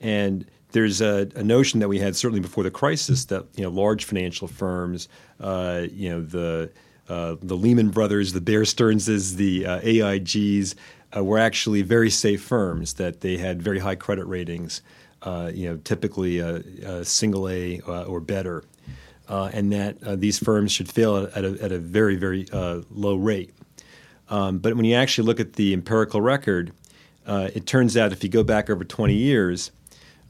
And 0.00 0.46
there's 0.72 1.00
a, 1.00 1.28
a, 1.34 1.42
notion 1.42 1.80
that 1.80 1.88
we 1.88 1.98
had 1.98 2.16
certainly 2.16 2.40
before 2.40 2.64
the 2.64 2.70
crisis 2.70 3.24
that 3.26 3.46
you 3.56 3.64
know 3.64 3.70
large 3.70 4.04
financial 4.04 4.48
firms, 4.48 5.08
uh, 5.40 5.86
you 5.92 6.08
know 6.10 6.22
the 6.22 6.70
uh, 7.08 7.36
the 7.42 7.56
Lehman 7.56 7.90
Brothers, 7.90 8.32
the 8.32 8.40
Bear 8.40 8.62
Stearnses, 8.62 9.36
the 9.36 9.66
uh, 9.66 9.80
AIGs 9.80 10.74
uh, 11.16 11.24
were 11.24 11.38
actually 11.38 11.82
very 11.82 12.10
safe 12.10 12.42
firms. 12.42 12.94
That 12.94 13.20
they 13.20 13.36
had 13.36 13.60
very 13.60 13.80
high 13.80 13.96
credit 13.96 14.26
ratings, 14.26 14.82
uh, 15.22 15.50
you 15.52 15.68
know, 15.68 15.76
typically 15.78 16.38
a, 16.38 17.04
single 17.04 17.48
A 17.48 17.80
uh, 17.86 18.04
or 18.04 18.20
better, 18.20 18.64
and 19.28 19.72
that 19.72 20.20
these 20.20 20.38
firms 20.38 20.72
should 20.72 20.90
fail 20.90 21.28
at 21.34 21.44
a, 21.44 21.58
at 21.62 21.72
a 21.72 21.78
very 21.78 22.16
very 22.16 22.46
low 22.90 23.16
rate. 23.16 23.52
Um, 24.28 24.58
but 24.58 24.76
when 24.76 24.84
you 24.84 24.94
actually 24.94 25.26
look 25.26 25.40
at 25.40 25.54
the 25.54 25.72
empirical 25.72 26.20
record, 26.20 26.72
it 27.26 27.66
turns 27.66 27.96
out 27.96 28.12
if 28.12 28.22
you 28.22 28.30
go 28.30 28.44
back 28.44 28.70
over 28.70 28.84
20 28.84 29.14
years 29.14 29.72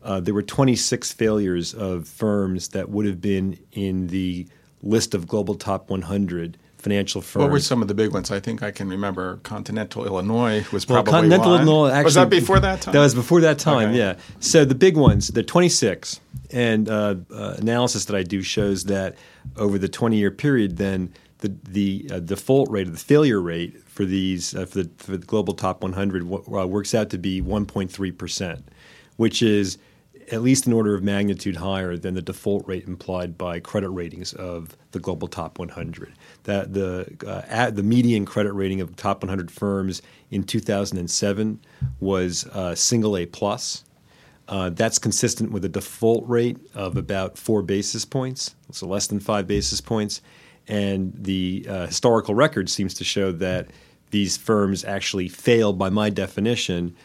uh, 0.03 0.21
there 0.21 0.35
were 0.35 0.43
26 0.43 1.13
failures 1.13 1.75
of 1.75 2.09
firms 2.09 2.69
that 2.69 2.89
would 2.89 3.07
have 3.07 3.21
been 3.21 3.59
in 3.73 4.09
the 4.09 4.47
list 4.83 5.15
of 5.15 5.27
global 5.27 5.55
top 5.55 5.91
100 5.91 6.57
financial 6.81 7.21
firms. 7.21 7.43
What 7.43 7.51
were 7.51 7.61
some 7.61 7.83
of 7.83 7.89
the 7.89 7.95
big 7.95 8.13
ones? 8.13 8.31
I 8.31 8.41
think 8.41 8.63
I 8.63 8.71
can 8.71 8.89
remember 8.89 9.37
Continental 9.43 10.07
Illinois 10.07 10.65
was 10.73 10.89
well, 10.89 11.03
probably 11.03 11.13
Continental 11.13 11.53
one. 11.53 11.61
Illinois 11.63 11.91
actually 11.91 12.05
was 12.05 12.15
that 12.15 12.31
before 12.31 12.61
that 12.61 12.81
time. 12.83 12.95
That 12.95 13.01
was 13.01 13.15
before 13.15 13.41
that 13.43 13.59
time. 13.59 13.91
Okay. 13.91 13.99
Yeah. 13.99 14.17
So 14.41 14.65
the 14.65 14.75
big 14.75 14.97
ones, 14.97 15.29
the 15.29 15.43
26, 15.43 16.21
and 16.51 16.89
uh, 16.89 17.17
uh, 17.33 17.57
analysis 17.59 18.07
that 18.07 18.17
I 18.17 18.23
do 18.23 18.43
shows 18.43 18.85
that 18.85 19.17
over 19.57 19.79
the 19.79 19.89
20 19.89 20.17
year 20.17 20.31
period, 20.31 20.79
then 20.79 21.13
the 21.39 21.55
the 21.69 22.11
uh, 22.11 22.21
default 22.21 22.71
rate 22.71 22.89
or 22.89 22.93
the 22.93 22.99
failure 22.99 23.41
rate 23.41 23.83
for 23.87 24.05
these 24.05 24.55
uh, 24.55 24.67
for 24.67 24.83
the, 24.83 24.91
for, 24.97 25.13
the, 25.13 25.19
global 25.19 25.55
top 25.55 25.83
100 25.83 26.29
w- 26.29 26.59
uh, 26.59 26.67
works 26.67 26.95
out 26.95 27.11
to 27.11 27.19
be 27.19 27.41
1.3 27.43 28.17
percent, 28.19 28.69
which 29.17 29.43
is 29.43 29.79
at 30.31 30.43
least 30.43 30.67
an 30.67 30.73
order 30.73 30.95
of 30.95 31.03
magnitude 31.03 31.57
higher 31.57 31.97
than 31.97 32.15
the 32.15 32.23
default 32.23 32.67
rate 32.67 32.87
implied 32.87 33.37
by 33.37 33.59
credit 33.59 33.91
ratings 33.91 34.33
of 34.35 34.77
the 34.93 35.01
global 35.01 35.29
top 35.29 35.59
100. 35.59 36.13
That 36.45 36.73
the 36.73 37.17
uh, 37.27 37.71
the 37.71 37.83
median 37.83 38.25
credit 38.25 38.53
rating 38.53 38.81
of 38.81 38.95
top 38.97 39.23
100 39.23 39.51
firms 39.51 40.03
in 40.31 40.45
2007 40.45 41.61
was 41.99 42.47
uh, 42.47 42.75
single 42.75 43.17
A 43.17 43.27
plus. 43.27 43.85
Uh, 44.49 44.71
that's 44.71 44.99
consistent 44.99 45.53
with 45.53 45.65
a 45.65 45.69
default 45.69 46.29
rate 46.29 46.59
of 46.75 46.97
about 46.97 47.39
four 47.39 47.63
basis 47.63 48.05
points, 48.05 48.57
so 48.73 48.87
less 48.87 49.07
than 49.07 49.21
five 49.21 49.47
basis 49.47 49.81
points. 49.81 50.21
And 50.67 51.13
the 51.17 51.67
uh, 51.69 51.87
historical 51.87 52.35
record 52.35 52.69
seems 52.69 52.95
to 52.95 53.05
show 53.05 53.31
that 53.33 53.69
these 54.11 54.37
firms 54.37 54.85
actually 54.85 55.29
fail, 55.29 55.73
by 55.73 55.89
my 55.89 56.11
definition, 56.11 56.97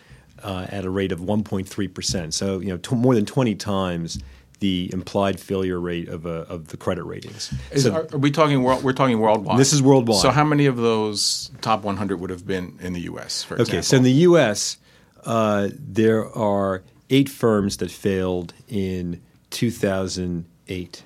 uh, 0.44 0.68
at 0.70 0.86
a 0.86 0.90
rate 0.90 1.12
of 1.12 1.20
1.3 1.20 1.94
percent. 1.94 2.34
So 2.34 2.60
you 2.60 2.70
know, 2.70 2.78
t- 2.78 2.96
more 2.96 3.16
than 3.16 3.26
20 3.26 3.56
times 3.56 4.20
the 4.60 4.90
implied 4.94 5.40
failure 5.40 5.80
rate 5.80 6.08
of, 6.08 6.26
uh, 6.26 6.46
of 6.48 6.70
the 6.70 6.78
credit 6.78 7.04
ratings. 7.04 7.54
Is, 7.72 7.84
so, 7.84 7.94
are, 7.94 8.08
are, 8.14 8.18
we 8.18 8.32
talking 8.32 8.64
world? 8.64 8.84
We're 8.84 8.94
talking 8.94 9.20
worldwide. 9.20 9.60
This 9.60 9.74
is 9.74 9.82
worldwide. 9.82 10.22
So 10.22 10.32
how 10.32 10.44
many 10.44 10.66
of 10.66 10.78
those 10.78 11.52
top 11.62 11.84
100 11.84 12.20
would 12.20 12.30
have 12.30 12.48
been 12.48 12.78
in 12.82 12.94
the 12.94 13.02
U.S. 13.02 13.44
For 13.44 13.56
okay, 13.56 13.64
example? 13.64 13.84
so 13.84 13.98
in 13.98 14.04
the 14.04 14.12
U.S. 14.12 14.78
Uh, 15.26 15.70
there 15.74 16.26
are 16.36 16.84
eight 17.10 17.30
firms 17.30 17.78
that 17.78 17.92
failed 17.92 18.54
in 18.68 19.22
2008. 19.52 21.04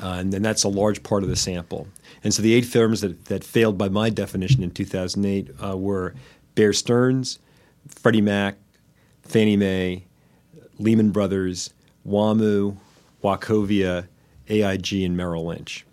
Uh, 0.00 0.06
and 0.06 0.32
then 0.32 0.42
that's 0.42 0.64
a 0.64 0.68
large 0.68 1.02
part 1.02 1.22
of 1.22 1.28
the 1.28 1.36
sample. 1.36 1.88
And 2.22 2.32
so 2.32 2.42
the 2.42 2.54
eight 2.54 2.64
firms 2.64 3.00
that, 3.00 3.26
that 3.26 3.44
failed 3.44 3.76
by 3.76 3.88
my 3.88 4.10
definition 4.10 4.62
in 4.62 4.70
2008 4.70 5.50
uh, 5.62 5.76
were 5.76 6.14
Bear 6.54 6.72
Stearns, 6.72 7.38
Freddie 7.88 8.20
Mac, 8.20 8.56
Fannie 9.28 9.56
Mae, 9.56 10.04
Lehman 10.78 11.10
Brothers, 11.10 11.74
WAMU, 12.06 12.76
Wachovia, 13.22 14.08
AIG, 14.48 14.92
and 15.04 15.16
Merrill 15.16 15.46
Lynch. 15.46 15.84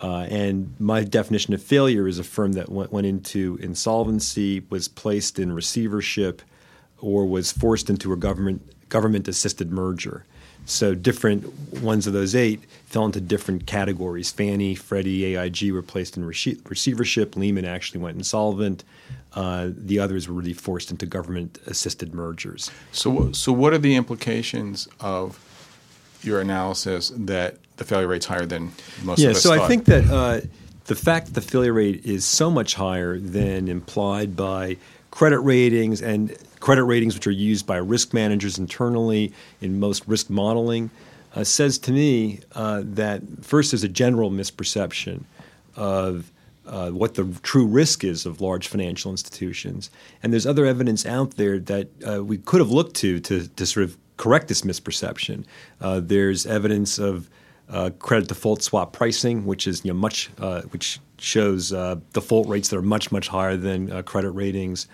Uh, 0.00 0.26
and 0.30 0.74
my 0.80 1.04
definition 1.04 1.54
of 1.54 1.62
failure 1.62 2.08
is 2.08 2.18
a 2.18 2.24
firm 2.24 2.52
that 2.52 2.70
went, 2.70 2.92
went 2.92 3.06
into 3.06 3.58
insolvency, 3.62 4.64
was 4.70 4.88
placed 4.88 5.38
in 5.38 5.52
receivership, 5.52 6.42
or 6.98 7.26
was 7.26 7.52
forced 7.52 7.90
into 7.90 8.12
a 8.12 8.16
government 8.16 8.88
government 8.88 9.28
assisted 9.28 9.70
merger. 9.70 10.24
So 10.66 10.94
different 10.94 11.80
ones 11.80 12.06
of 12.06 12.12
those 12.12 12.34
eight 12.34 12.62
fell 12.86 13.04
into 13.04 13.20
different 13.20 13.66
categories. 13.66 14.30
Fannie, 14.30 14.74
Freddie, 14.74 15.36
AIG 15.36 15.72
were 15.72 15.82
placed 15.82 16.16
in 16.16 16.24
receivership. 16.24 17.36
Lehman 17.36 17.64
actually 17.64 18.00
went 18.00 18.16
insolvent. 18.16 18.84
Uh, 19.34 19.70
the 19.76 19.98
others 19.98 20.28
were 20.28 20.34
really 20.34 20.52
forced 20.52 20.90
into 20.90 21.06
government-assisted 21.06 22.14
mergers. 22.14 22.70
So, 22.92 23.32
so 23.32 23.52
what 23.52 23.72
are 23.72 23.78
the 23.78 23.96
implications 23.96 24.88
of 25.00 25.38
your 26.22 26.40
analysis 26.40 27.12
that 27.16 27.56
the 27.76 27.84
failure 27.84 28.06
rate's 28.06 28.26
higher 28.26 28.46
than 28.46 28.72
most 29.02 29.18
yeah, 29.18 29.30
of 29.30 29.36
us 29.36 29.42
so 29.42 29.50
thought? 29.50 29.64
I 29.64 29.68
think 29.68 29.86
that 29.86 30.04
uh, 30.08 30.40
the 30.84 30.94
fact 30.94 31.26
that 31.26 31.34
the 31.34 31.40
failure 31.40 31.72
rate 31.72 32.04
is 32.04 32.24
so 32.24 32.50
much 32.50 32.74
higher 32.74 33.18
than 33.18 33.68
implied 33.68 34.36
by 34.36 34.76
credit 35.14 35.38
ratings 35.38 36.02
and 36.02 36.36
credit 36.58 36.82
ratings, 36.82 37.14
which 37.14 37.28
are 37.28 37.30
used 37.30 37.64
by 37.68 37.76
risk 37.76 38.12
managers 38.12 38.58
internally 38.58 39.32
in 39.60 39.78
most 39.78 40.02
risk 40.08 40.28
modeling, 40.28 40.90
uh, 41.36 41.44
says 41.44 41.78
to 41.78 41.92
me 41.92 42.40
uh, 42.56 42.82
that 42.84 43.22
first 43.40 43.70
there's 43.70 43.84
a 43.84 43.88
general 43.88 44.28
misperception 44.28 45.22
of 45.76 46.32
uh, 46.66 46.90
what 46.90 47.14
the 47.14 47.24
true 47.44 47.64
risk 47.64 48.02
is 48.02 48.26
of 48.26 48.40
large 48.40 48.66
financial 48.66 49.12
institutions. 49.12 49.88
And 50.20 50.32
there's 50.32 50.46
other 50.46 50.66
evidence 50.66 51.06
out 51.06 51.36
there 51.36 51.60
that 51.60 51.86
uh, 52.04 52.24
we 52.24 52.38
could 52.38 52.58
have 52.58 52.70
looked 52.70 52.96
to, 52.96 53.20
to 53.20 53.46
to 53.46 53.66
sort 53.66 53.84
of 53.84 53.96
correct 54.16 54.48
this 54.48 54.62
misperception. 54.62 55.44
Uh, 55.80 56.00
there's 56.02 56.44
evidence 56.44 56.98
of 56.98 57.30
uh, 57.68 57.90
credit 58.00 58.26
default 58.26 58.64
swap 58.64 58.92
pricing, 58.92 59.46
which 59.46 59.68
is 59.68 59.84
you 59.84 59.92
know 59.92 59.98
much 59.98 60.26
which 60.70 60.98
shows 61.18 61.72
uh, 61.72 61.96
default 62.12 62.48
rates 62.48 62.68
that 62.68 62.76
are 62.76 62.82
much 62.82 63.12
much 63.12 63.28
higher 63.28 63.56
than 63.56 64.02
credit 64.04 64.30
ratings. 64.30 64.88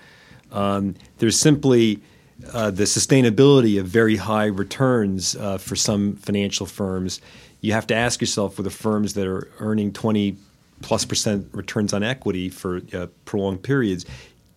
Um, 0.53 0.95
there's 1.19 1.39
simply 1.39 2.01
the 2.39 2.85
sustainability 2.85 3.79
of 3.79 3.87
very 3.87 4.17
high 4.17 4.47
returns 4.47 5.35
for 5.59 5.77
some 5.77 6.17
financial 6.17 6.67
firms. 6.67 7.21
You 7.61 7.73
have 7.73 7.87
to 7.89 7.95
ask 7.95 8.21
yourself 8.21 8.55
for 8.55 8.63
the 8.63 8.71
firms 8.71 9.15
that 9.15 9.27
are 9.27 9.49
earning 9.59 9.93
20 9.93 10.37
plus 10.83 11.05
percent 11.05 11.49
returns 11.53 11.93
on 11.93 12.03
equity 12.03 12.49
for 12.49 12.81
uh, 12.93 13.07
prolonged 13.25 13.63
periods. 13.63 14.07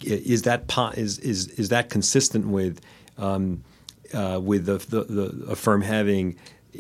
Is 0.02 0.44
that 0.44 0.68
po- 0.68 0.90
is, 0.90 1.20
is 1.20 1.48
is 1.50 1.70
that 1.70 1.90
consistent 1.90 2.48
with 2.48 2.82
um, 3.18 3.64
uh, 4.14 4.40
with 4.44 4.66
the, 4.66 4.78
the, 4.78 5.04
the, 5.04 5.52
a 5.52 5.56
firm 5.56 5.82
having 5.82 6.36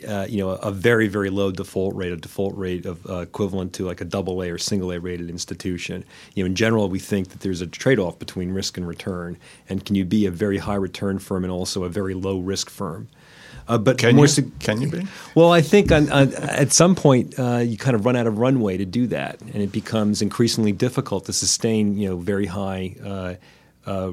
uh, 0.07 0.25
you 0.27 0.39
know, 0.39 0.49
a 0.49 0.71
very, 0.71 1.07
very 1.07 1.29
low 1.29 1.51
default 1.51 1.95
rate, 1.95 2.11
a 2.11 2.17
default 2.17 2.55
rate 2.55 2.85
of 2.85 3.05
uh, 3.09 3.19
equivalent 3.19 3.73
to 3.73 3.85
like 3.85 4.01
a 4.01 4.05
double 4.05 4.41
A 4.41 4.49
or 4.49 4.57
single 4.57 4.91
A 4.91 4.99
rated 4.99 5.29
institution. 5.29 6.03
You 6.35 6.43
know, 6.43 6.47
in 6.47 6.55
general, 6.55 6.89
we 6.89 6.99
think 6.99 7.29
that 7.29 7.41
there's 7.41 7.61
a 7.61 7.67
trade 7.67 7.99
off 7.99 8.17
between 8.19 8.51
risk 8.51 8.77
and 8.77 8.87
return. 8.87 9.37
And 9.69 9.85
can 9.85 9.95
you 9.95 10.05
be 10.05 10.25
a 10.25 10.31
very 10.31 10.57
high 10.57 10.75
return 10.75 11.19
firm 11.19 11.43
and 11.43 11.51
also 11.51 11.83
a 11.83 11.89
very 11.89 12.13
low 12.13 12.39
risk 12.39 12.69
firm? 12.69 13.07
Uh, 13.67 13.77
but 13.77 13.97
can 13.97 14.17
you, 14.17 14.27
su- 14.27 14.51
can 14.59 14.81
you 14.81 14.89
be? 14.89 15.07
Well, 15.35 15.51
I 15.51 15.61
think 15.61 15.91
on, 15.91 16.11
on, 16.11 16.33
at 16.33 16.73
some 16.73 16.95
point 16.95 17.39
uh, 17.39 17.57
you 17.57 17.77
kind 17.77 17.95
of 17.95 18.05
run 18.05 18.15
out 18.15 18.27
of 18.27 18.37
runway 18.37 18.77
to 18.77 18.85
do 18.85 19.07
that, 19.07 19.39
and 19.39 19.55
it 19.55 19.71
becomes 19.71 20.21
increasingly 20.21 20.73
difficult 20.73 21.25
to 21.25 21.33
sustain 21.33 21.95
you 21.95 22.09
know 22.09 22.17
very 22.17 22.47
high 22.47 22.95
uh, 23.01 23.35
uh 23.85 24.11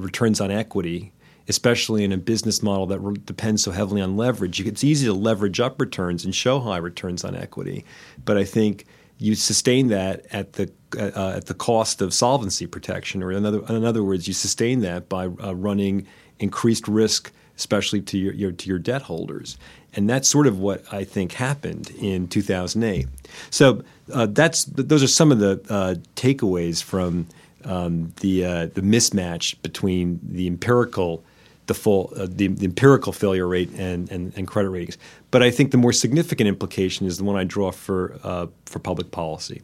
returns 0.00 0.40
on 0.40 0.50
equity 0.50 1.12
especially 1.48 2.04
in 2.04 2.12
a 2.12 2.16
business 2.16 2.62
model 2.62 2.86
that 2.86 2.98
re- 3.00 3.16
depends 3.24 3.62
so 3.62 3.70
heavily 3.70 4.00
on 4.00 4.16
leverage. 4.16 4.60
It's 4.60 4.84
easy 4.84 5.06
to 5.06 5.12
leverage 5.12 5.60
up 5.60 5.80
returns 5.80 6.24
and 6.24 6.34
show 6.34 6.60
high 6.60 6.78
returns 6.78 7.24
on 7.24 7.34
equity, 7.34 7.84
but 8.24 8.36
I 8.36 8.44
think 8.44 8.86
you 9.20 9.34
sustain 9.34 9.88
that 9.88 10.26
at 10.32 10.54
the 10.54 10.70
uh, 10.98 11.34
at 11.36 11.46
the 11.46 11.54
cost 11.54 12.00
of 12.00 12.12
solvency 12.12 12.66
protection, 12.66 13.22
or 13.22 13.30
in 13.30 13.44
other 13.44 13.62
in 13.68 13.84
other 13.84 14.02
words, 14.02 14.26
you 14.26 14.34
sustain 14.34 14.80
that 14.80 15.08
by 15.08 15.26
uh, 15.26 15.54
running 15.54 16.06
increased 16.38 16.88
risk, 16.88 17.30
especially 17.56 18.00
to 18.00 18.18
your, 18.18 18.32
your, 18.32 18.50
to 18.50 18.68
your 18.68 18.78
debt 18.78 19.02
holders, 19.02 19.58
and 19.94 20.08
that's 20.08 20.28
sort 20.28 20.46
of 20.46 20.58
what 20.58 20.82
I 20.92 21.04
think 21.04 21.32
happened 21.32 21.90
in 22.00 22.28
2008. 22.28 23.06
So 23.50 23.82
uh, 24.12 24.26
that's 24.26 24.64
those 24.64 25.02
are 25.02 25.08
some 25.08 25.30
of 25.30 25.38
the 25.38 25.60
uh, 25.68 25.94
takeaways 26.16 26.82
from 26.82 27.26
um, 27.64 28.12
the 28.20 28.44
uh, 28.44 28.66
the 28.66 28.80
mismatch 28.80 29.60
between 29.62 30.18
the 30.22 30.46
empirical 30.46 31.22
the 31.70 31.74
full 31.74 32.12
uh, 32.16 32.26
the, 32.28 32.48
the, 32.48 32.66
empirical 32.66 33.12
failure 33.12 33.46
rate 33.46 33.70
and, 33.78 34.10
and, 34.10 34.32
and, 34.36 34.48
credit 34.48 34.70
ratings. 34.70 34.98
But 35.30 35.40
I 35.40 35.52
think 35.52 35.70
the 35.70 35.76
more 35.76 35.92
significant 35.92 36.48
implication 36.48 37.06
is 37.06 37.16
the 37.16 37.22
one 37.22 37.36
I 37.36 37.44
draw 37.44 37.70
for 37.70 38.18
uh, 38.24 38.48
for 38.66 38.80
public 38.80 39.12
policy, 39.12 39.62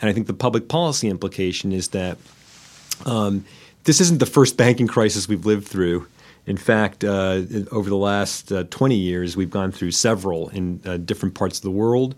and 0.00 0.08
I 0.08 0.14
think 0.14 0.28
the 0.28 0.32
public 0.32 0.68
policy 0.68 1.10
implication 1.10 1.72
is 1.72 1.88
that 1.88 2.16
um, 3.04 3.44
this 3.84 4.00
isn't 4.00 4.18
the 4.18 4.26
first 4.26 4.56
banking 4.56 4.86
crisis 4.86 5.28
we've 5.28 5.44
lived 5.44 5.68
through. 5.68 6.06
In 6.46 6.56
fact, 6.56 7.04
uh, 7.04 7.42
over 7.70 7.90
the 7.90 7.96
last 7.96 8.50
uh, 8.50 8.64
20 8.70 8.94
years, 8.94 9.36
we've 9.36 9.50
gone 9.50 9.72
through 9.72 9.90
several 9.90 10.48
in 10.50 10.80
uh, 10.86 10.96
different 10.96 11.34
parts 11.34 11.58
of 11.58 11.64
the 11.64 11.70
world, 11.70 12.14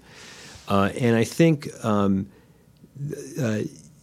uh, 0.69 0.93
and 1.01 1.17
I 1.17 1.25
think. 1.25 1.69
Um, 1.85 2.29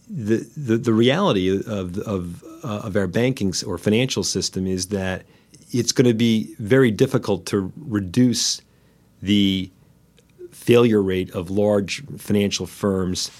the, 0.08 0.76
the, 0.76 0.92
reality 0.92 1.48
of, 1.48 1.98
of, 1.98 2.44
uh, 2.64 2.82
of 2.84 2.96
our 2.96 3.06
banking 3.06 3.52
or 3.66 3.76
financial 3.76 4.22
system 4.22 4.66
is 4.66 4.88
that 4.88 5.24
it's 5.72 5.92
going 5.92 6.06
to 6.06 6.14
be 6.14 6.54
very 6.58 6.90
difficult 6.90 7.46
to 7.46 7.72
reduce 7.76 8.62
the 9.20 9.70
failure 10.52 11.02
rate 11.02 11.30
of 11.32 11.50
large 11.50 12.04
financial 12.18 12.66
firms 12.66 13.30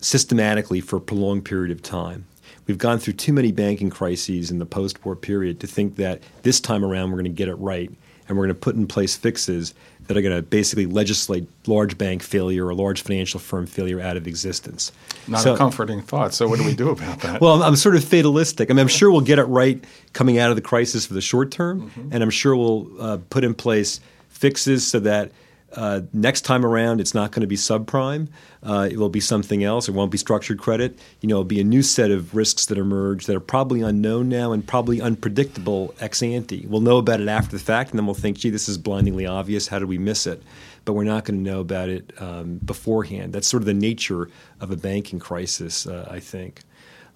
systematically 0.00 0.80
for 0.80 0.96
a 0.96 1.00
prolonged 1.00 1.44
period 1.44 1.70
of 1.70 1.82
time. 1.82 2.26
We've 2.66 2.78
gone 2.78 2.98
through 2.98 3.14
too 3.14 3.32
many 3.32 3.52
banking 3.52 3.90
crises 3.90 4.50
in 4.50 4.58
the 4.58 4.66
post 4.66 5.04
war 5.04 5.16
period 5.16 5.60
to 5.60 5.66
think 5.66 5.96
that 5.96 6.22
this 6.42 6.60
time 6.60 6.84
around 6.84 7.10
we're 7.10 7.16
going 7.16 7.24
to 7.24 7.30
get 7.30 7.48
it 7.48 7.54
right 7.54 7.90
and 8.28 8.36
we're 8.36 8.44
going 8.44 8.54
to 8.54 8.60
put 8.60 8.76
in 8.76 8.86
place 8.86 9.16
fixes 9.16 9.74
that 10.06 10.16
are 10.16 10.22
going 10.22 10.34
to 10.34 10.42
basically 10.42 10.86
legislate 10.86 11.46
large 11.66 11.96
bank 11.96 12.22
failure 12.22 12.66
or 12.66 12.74
large 12.74 13.02
financial 13.02 13.38
firm 13.38 13.66
failure 13.66 14.00
out 14.00 14.16
of 14.16 14.26
existence. 14.26 14.92
Not 15.28 15.42
so, 15.42 15.54
a 15.54 15.56
comforting 15.56 16.02
thought. 16.02 16.34
So, 16.34 16.48
what 16.48 16.58
do 16.58 16.64
we 16.64 16.74
do 16.74 16.90
about 16.90 17.20
that? 17.20 17.40
well, 17.40 17.54
I'm, 17.54 17.62
I'm, 17.62 17.76
sort 17.76 17.96
of 17.96 18.04
fatalistic. 18.04 18.70
I 18.70 18.74
mean, 18.74 18.80
I'm 18.80 18.88
sure 18.88 19.10
we'll 19.10 19.20
get 19.20 19.38
it 19.38 19.44
right 19.44 19.82
coming 20.12 20.38
out 20.38 20.50
of 20.50 20.56
the 20.56 20.62
crisis 20.62 21.06
for 21.06 21.14
the 21.14 21.20
short 21.20 21.50
term, 21.50 21.90
mm-hmm. 21.90 22.12
and 22.12 22.22
I'm 22.22 22.30
sure 22.30 22.56
we'll 22.56 22.88
uh, 23.00 23.18
put 23.30 23.44
in 23.44 23.54
place 23.54 24.00
fixes 24.28 24.86
so 24.86 25.00
that 25.00 25.30
uh, 25.74 26.00
next 26.12 26.42
time 26.42 26.64
around, 26.64 27.00
it's 27.00 27.14
not 27.14 27.30
going 27.30 27.42
to 27.42 27.46
be 27.46 27.56
subprime. 27.56 28.28
Uh, 28.62 28.88
it 28.90 28.98
will 28.98 29.08
be 29.08 29.20
something 29.20 29.62
else. 29.62 29.88
It 29.88 29.92
won't 29.92 30.10
be 30.10 30.18
structured 30.18 30.58
credit. 30.58 30.98
You 31.20 31.28
know, 31.28 31.36
it'll 31.36 31.44
be 31.44 31.60
a 31.60 31.64
new 31.64 31.82
set 31.82 32.10
of 32.10 32.34
risks 32.34 32.66
that 32.66 32.78
emerge 32.78 33.26
that 33.26 33.36
are 33.36 33.40
probably 33.40 33.80
unknown 33.80 34.28
now 34.28 34.52
and 34.52 34.66
probably 34.66 35.00
unpredictable 35.00 35.94
ex 36.00 36.22
ante. 36.22 36.66
We'll 36.66 36.80
know 36.80 36.98
about 36.98 37.20
it 37.20 37.28
after 37.28 37.56
the 37.56 37.62
fact, 37.62 37.90
and 37.90 37.98
then 37.98 38.06
we'll 38.06 38.14
think, 38.14 38.38
"Gee, 38.38 38.50
this 38.50 38.68
is 38.68 38.78
blindingly 38.78 39.26
obvious. 39.26 39.68
How 39.68 39.78
did 39.78 39.88
we 39.88 39.98
miss 39.98 40.26
it?" 40.26 40.42
But 40.84 40.94
we're 40.94 41.04
not 41.04 41.24
going 41.24 41.44
to 41.44 41.50
know 41.50 41.60
about 41.60 41.88
it 41.88 42.12
um, 42.18 42.58
beforehand. 42.64 43.32
That's 43.32 43.46
sort 43.46 43.62
of 43.62 43.66
the 43.66 43.74
nature 43.74 44.28
of 44.60 44.70
a 44.70 44.76
banking 44.76 45.18
crisis, 45.18 45.86
uh, 45.86 46.08
I 46.10 46.20
think. 46.20 46.62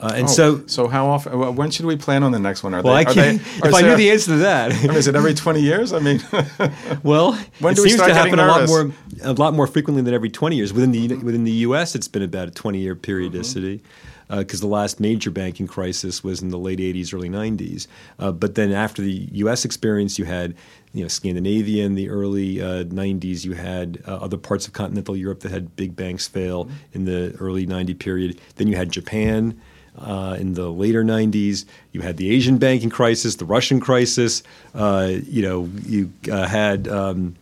Uh, 0.01 0.13
and 0.15 0.25
oh, 0.25 0.29
so, 0.29 0.67
so 0.67 0.89
how 0.89 1.07
often? 1.07 1.55
When 1.55 1.71
should 1.71 1.87
we 1.87 1.97
plan 1.97 2.23
on 2.23 2.33
the 2.33 2.39
next 2.39 2.63
one? 2.63 2.75
Are 2.75 2.83
well, 2.83 2.95
they, 2.95 3.01
I 3.01 3.05
can't. 3.05 3.41
They, 3.41 3.69
if 3.69 3.75
I 3.75 3.81
knew 3.83 3.97
the 3.97 4.11
answer 4.11 4.33
to 4.33 4.37
that, 4.39 4.73
I 4.73 4.83
mean, 4.83 4.97
is 4.97 5.07
it 5.07 5.15
every 5.15 5.35
twenty 5.45 5.61
years? 5.61 5.93
I 5.93 6.01
mean, 6.01 6.21
well, 7.03 7.33
when 7.61 7.73
it 7.73 7.77
seems 7.77 8.01
to 8.01 8.13
happen 8.13 8.39
a 8.39 8.47
lot 8.47 8.67
more, 8.69 8.93
a 9.23 9.33
lot 9.33 9.55
more 9.55 9.67
frequently 9.67 10.03
than 10.03 10.13
every 10.13 10.31
twenty 10.31 10.57
years. 10.57 10.73
Within 10.73 10.91
the 10.91 11.15
within 11.17 11.45
the 11.45 11.53
U.S., 11.53 11.95
it's 11.95 12.09
been 12.09 12.23
about 12.23 12.49
a 12.49 12.51
twenty-year 12.51 12.97
periodicity. 12.97 13.79
Mm-hmm 13.79 14.11
because 14.31 14.63
uh, 14.63 14.67
the 14.67 14.73
last 14.73 15.01
major 15.01 15.31
banking 15.31 15.67
crisis 15.67 16.25
was 16.25 16.41
in 16.41 16.49
the 16.49 16.59
late 16.59 16.79
80s, 16.79 17.13
early 17.13 17.29
90s. 17.29 17.87
Uh, 18.19 18.33
but 18.33 18.55
then 18.55 18.73
after 18.73 19.03
the 19.03 19.29
U.S. 19.33 19.67
experience, 19.67 20.19
you 20.19 20.25
had 20.25 20.55
you 20.93 21.03
know 21.03 21.09
Scandinavia 21.09 21.85
in 21.85 21.95
the 21.95 22.09
early 22.09 22.61
uh, 22.61 22.85
90s. 22.85 23.45
You 23.45 23.53
had 23.53 24.03
uh, 24.07 24.17
other 24.17 24.39
parts 24.39 24.67
of 24.67 24.73
continental 24.73 25.17
Europe 25.17 25.41
that 25.41 25.53
had 25.53 25.77
big 25.77 25.95
banks 25.95 26.27
fail 26.27 26.65
mm-hmm. 26.65 26.75
in 26.95 27.05
the 27.05 27.37
early 27.39 27.67
90 27.67 27.95
period. 27.95 28.41
Then 28.57 28.67
you 28.69 28.77
had 28.77 28.91
Japan 28.91 29.61
uh, 29.99 30.37
in 30.39 30.55
the 30.55 30.71
later 30.71 31.05
90s. 31.05 31.65
You 31.93 32.01
had 32.01 32.17
the 32.17 32.31
Asian 32.31 32.59
banking 32.59 32.91
crisis, 32.91 33.37
the 33.37 33.45
Russian 33.45 33.81
crisis. 33.81 34.43
Uh, 34.75 35.13
you 35.25 35.43
know, 35.43 35.69
you 35.87 36.13
uh, 36.31 36.47
had 36.47 36.89
um, 36.89 37.37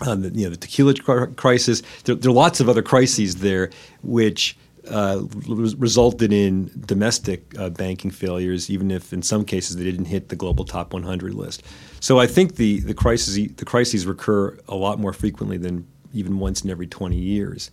uh, 0.00 0.14
the, 0.14 0.28
you 0.30 0.44
know 0.44 0.50
the 0.50 0.56
tequila 0.56 0.94
crisis. 1.34 1.82
There, 2.04 2.14
there, 2.14 2.30
are 2.30 2.34
lots 2.34 2.60
of 2.60 2.68
other 2.68 2.82
crises 2.82 3.36
there, 3.36 3.70
which. 4.02 4.56
Uh, 4.90 5.22
resulted 5.46 6.32
in 6.32 6.68
domestic 6.86 7.56
uh, 7.56 7.70
banking 7.70 8.10
failures, 8.10 8.68
even 8.68 8.90
if 8.90 9.12
in 9.12 9.22
some 9.22 9.44
cases 9.44 9.76
they 9.76 9.84
didn't 9.84 10.06
hit 10.06 10.28
the 10.28 10.34
global 10.34 10.64
top 10.64 10.92
100 10.92 11.34
list. 11.34 11.62
So 12.00 12.18
I 12.18 12.26
think 12.26 12.56
the 12.56 12.80
the 12.80 12.92
crises 12.92 13.36
the 13.36 13.64
crises 13.64 14.06
recur 14.06 14.58
a 14.66 14.74
lot 14.74 14.98
more 14.98 15.12
frequently 15.12 15.56
than 15.56 15.86
even 16.12 16.38
once 16.38 16.62
in 16.62 16.70
every 16.70 16.86
20 16.86 17.16
years. 17.16 17.70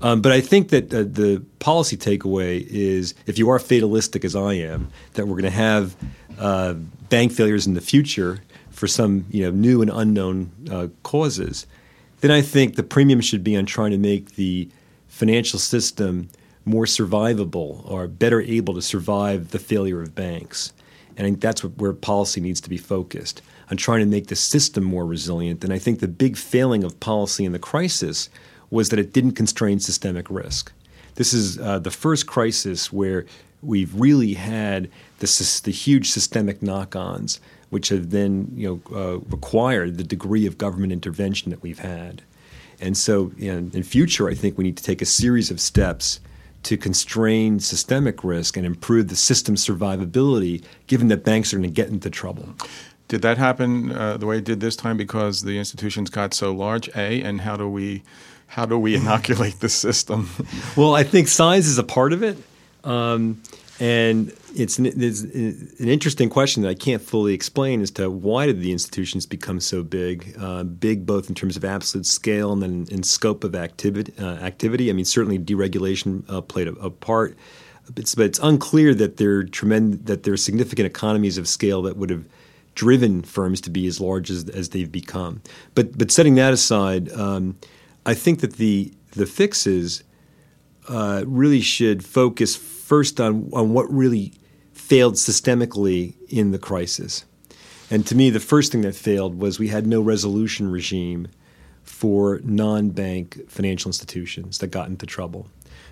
Um, 0.00 0.20
but 0.20 0.32
I 0.32 0.40
think 0.40 0.68
that 0.70 0.92
uh, 0.92 1.02
the 1.02 1.42
policy 1.58 1.96
takeaway 1.96 2.66
is 2.68 3.14
if 3.26 3.38
you 3.38 3.48
are 3.50 3.58
fatalistic 3.58 4.24
as 4.24 4.36
I 4.36 4.54
am, 4.54 4.90
that 5.14 5.26
we're 5.26 5.34
going 5.34 5.44
to 5.44 5.50
have 5.50 5.96
uh, 6.38 6.74
bank 7.08 7.32
failures 7.32 7.66
in 7.66 7.74
the 7.74 7.80
future 7.80 8.40
for 8.70 8.86
some 8.86 9.26
you 9.30 9.44
know 9.44 9.50
new 9.50 9.82
and 9.82 9.90
unknown 9.92 10.50
uh, 10.70 10.88
causes, 11.02 11.66
then 12.20 12.30
I 12.30 12.42
think 12.42 12.76
the 12.76 12.82
premium 12.82 13.20
should 13.20 13.44
be 13.44 13.56
on 13.56 13.66
trying 13.66 13.90
to 13.90 13.98
make 13.98 14.36
the 14.36 14.68
financial 15.08 15.58
system 15.58 16.28
more 16.64 16.84
survivable 16.84 17.88
or 17.90 18.06
better 18.06 18.40
able 18.40 18.74
to 18.74 18.82
survive 18.82 19.50
the 19.50 19.58
failure 19.58 20.02
of 20.02 20.14
banks. 20.14 20.72
And 21.16 21.26
I 21.26 21.30
think 21.30 21.40
that's 21.40 21.64
what, 21.64 21.76
where 21.78 21.92
policy 21.92 22.40
needs 22.40 22.60
to 22.62 22.70
be 22.70 22.76
focused 22.76 23.42
on 23.70 23.76
trying 23.76 24.00
to 24.00 24.06
make 24.06 24.26
the 24.26 24.36
system 24.36 24.84
more 24.84 25.06
resilient. 25.06 25.62
And 25.62 25.72
I 25.72 25.78
think 25.78 26.00
the 26.00 26.08
big 26.08 26.36
failing 26.36 26.84
of 26.84 26.98
policy 27.00 27.44
in 27.44 27.52
the 27.52 27.58
crisis 27.58 28.28
was 28.70 28.88
that 28.88 28.98
it 28.98 29.12
didn't 29.12 29.32
constrain 29.32 29.80
systemic 29.80 30.30
risk. 30.30 30.72
This 31.14 31.32
is 31.32 31.58
uh, 31.58 31.78
the 31.78 31.90
first 31.90 32.26
crisis 32.26 32.92
where 32.92 33.26
we've 33.62 33.94
really 33.94 34.34
had 34.34 34.88
the, 35.18 35.60
the 35.64 35.70
huge 35.70 36.10
systemic 36.10 36.62
knock-ons, 36.62 37.40
which 37.68 37.88
have 37.90 38.10
then 38.10 38.50
you 38.54 38.82
know 38.90 38.96
uh, 38.96 39.18
required 39.28 39.98
the 39.98 40.04
degree 40.04 40.46
of 40.46 40.58
government 40.58 40.92
intervention 40.92 41.50
that 41.50 41.62
we've 41.62 41.80
had. 41.80 42.22
And 42.80 42.96
so, 42.96 43.32
in 43.36 43.82
future, 43.82 44.30
I 44.30 44.34
think 44.34 44.56
we 44.56 44.64
need 44.64 44.78
to 44.78 44.82
take 44.82 45.02
a 45.02 45.06
series 45.06 45.50
of 45.50 45.60
steps 45.60 46.18
to 46.62 46.76
constrain 46.76 47.60
systemic 47.60 48.24
risk 48.24 48.56
and 48.56 48.64
improve 48.64 49.08
the 49.08 49.16
system's 49.16 49.64
survivability, 49.66 50.62
given 50.86 51.08
that 51.08 51.24
banks 51.24 51.52
are 51.52 51.58
going 51.58 51.68
to 51.68 51.74
get 51.74 51.88
into 51.88 52.08
trouble. 52.08 52.54
Did 53.10 53.22
that 53.22 53.38
happen 53.38 53.90
uh, 53.90 54.18
the 54.18 54.26
way 54.26 54.38
it 54.38 54.44
did 54.44 54.60
this 54.60 54.76
time 54.76 54.96
because 54.96 55.42
the 55.42 55.58
institutions 55.58 56.10
got 56.10 56.32
so 56.32 56.52
large? 56.52 56.88
A, 56.90 57.20
and 57.22 57.40
how 57.40 57.56
do 57.56 57.68
we 57.68 58.04
how 58.46 58.66
do 58.66 58.78
we 58.78 58.94
inoculate 58.94 59.58
the 59.58 59.68
system? 59.68 60.30
well, 60.76 60.94
I 60.94 61.02
think 61.02 61.26
size 61.26 61.66
is 61.66 61.76
a 61.76 61.82
part 61.82 62.12
of 62.12 62.22
it. 62.22 62.38
Um, 62.84 63.42
and 63.80 64.32
it's 64.54 64.78
an, 64.78 64.86
it's 64.86 65.22
an, 65.22 65.88
interesting 65.88 66.30
question 66.30 66.62
that 66.62 66.68
I 66.68 66.74
can't 66.74 67.02
fully 67.02 67.34
explain 67.34 67.80
as 67.82 67.90
to 67.92 68.08
why 68.08 68.46
did 68.46 68.60
the 68.60 68.70
institutions 68.70 69.26
become 69.26 69.58
so 69.58 69.82
big, 69.82 70.36
uh, 70.38 70.62
big 70.62 71.04
both 71.04 71.28
in 71.28 71.34
terms 71.34 71.56
of 71.56 71.64
absolute 71.64 72.06
scale 72.06 72.52
and 72.52 72.62
then 72.62 72.86
in 72.92 73.02
scope 73.02 73.42
of 73.42 73.56
activity. 73.56 74.12
Uh, 74.20 74.34
activity. 74.34 74.88
I 74.88 74.92
mean, 74.92 75.04
certainly 75.04 75.38
deregulation 75.38 76.22
uh, 76.28 76.42
played 76.42 76.68
a, 76.68 76.74
a 76.74 76.90
part, 76.90 77.36
it's, 77.96 78.14
but 78.14 78.26
it's 78.26 78.38
unclear 78.38 78.94
that 78.94 79.16
there 79.16 79.42
tremend- 79.42 80.06
that 80.06 80.22
there 80.22 80.34
are 80.34 80.36
significant 80.36 80.86
economies 80.86 81.38
of 81.38 81.48
scale 81.48 81.82
that 81.82 81.96
would 81.96 82.10
have 82.10 82.24
driven 82.74 83.22
firms 83.22 83.60
to 83.62 83.70
be 83.70 83.86
as 83.86 84.00
large 84.00 84.30
as, 84.30 84.48
as 84.48 84.70
they've 84.70 84.90
become. 84.90 85.42
But 85.74 85.98
but 85.98 86.10
setting 86.10 86.34
that 86.36 86.52
aside. 86.52 87.12
Um, 87.12 87.56
I 88.06 88.14
think 88.14 88.40
that 88.40 88.54
the 88.54 88.92
the 89.12 89.26
fixes 89.26 90.02
uh, 90.88 91.24
really 91.26 91.60
should 91.60 92.04
focus 92.04 92.56
first 92.56 93.20
on 93.20 93.50
on 93.52 93.72
what 93.72 93.90
really 93.92 94.32
failed 94.72 95.14
systemically 95.14 96.14
in 96.28 96.50
the 96.52 96.58
crisis. 96.58 97.24
And 97.90 98.06
to 98.06 98.14
me, 98.14 98.30
the 98.30 98.40
first 98.40 98.70
thing 98.72 98.82
that 98.82 98.94
failed 98.94 99.38
was 99.38 99.58
we 99.58 99.68
had 99.68 99.86
no 99.86 100.00
resolution 100.00 100.70
regime 100.70 101.28
for 101.82 102.40
non-bank 102.44 103.48
financial 103.48 103.88
institutions 103.88 104.58
that 104.58 104.68
got 104.68 104.88
into 104.88 105.06
trouble. 105.06 105.48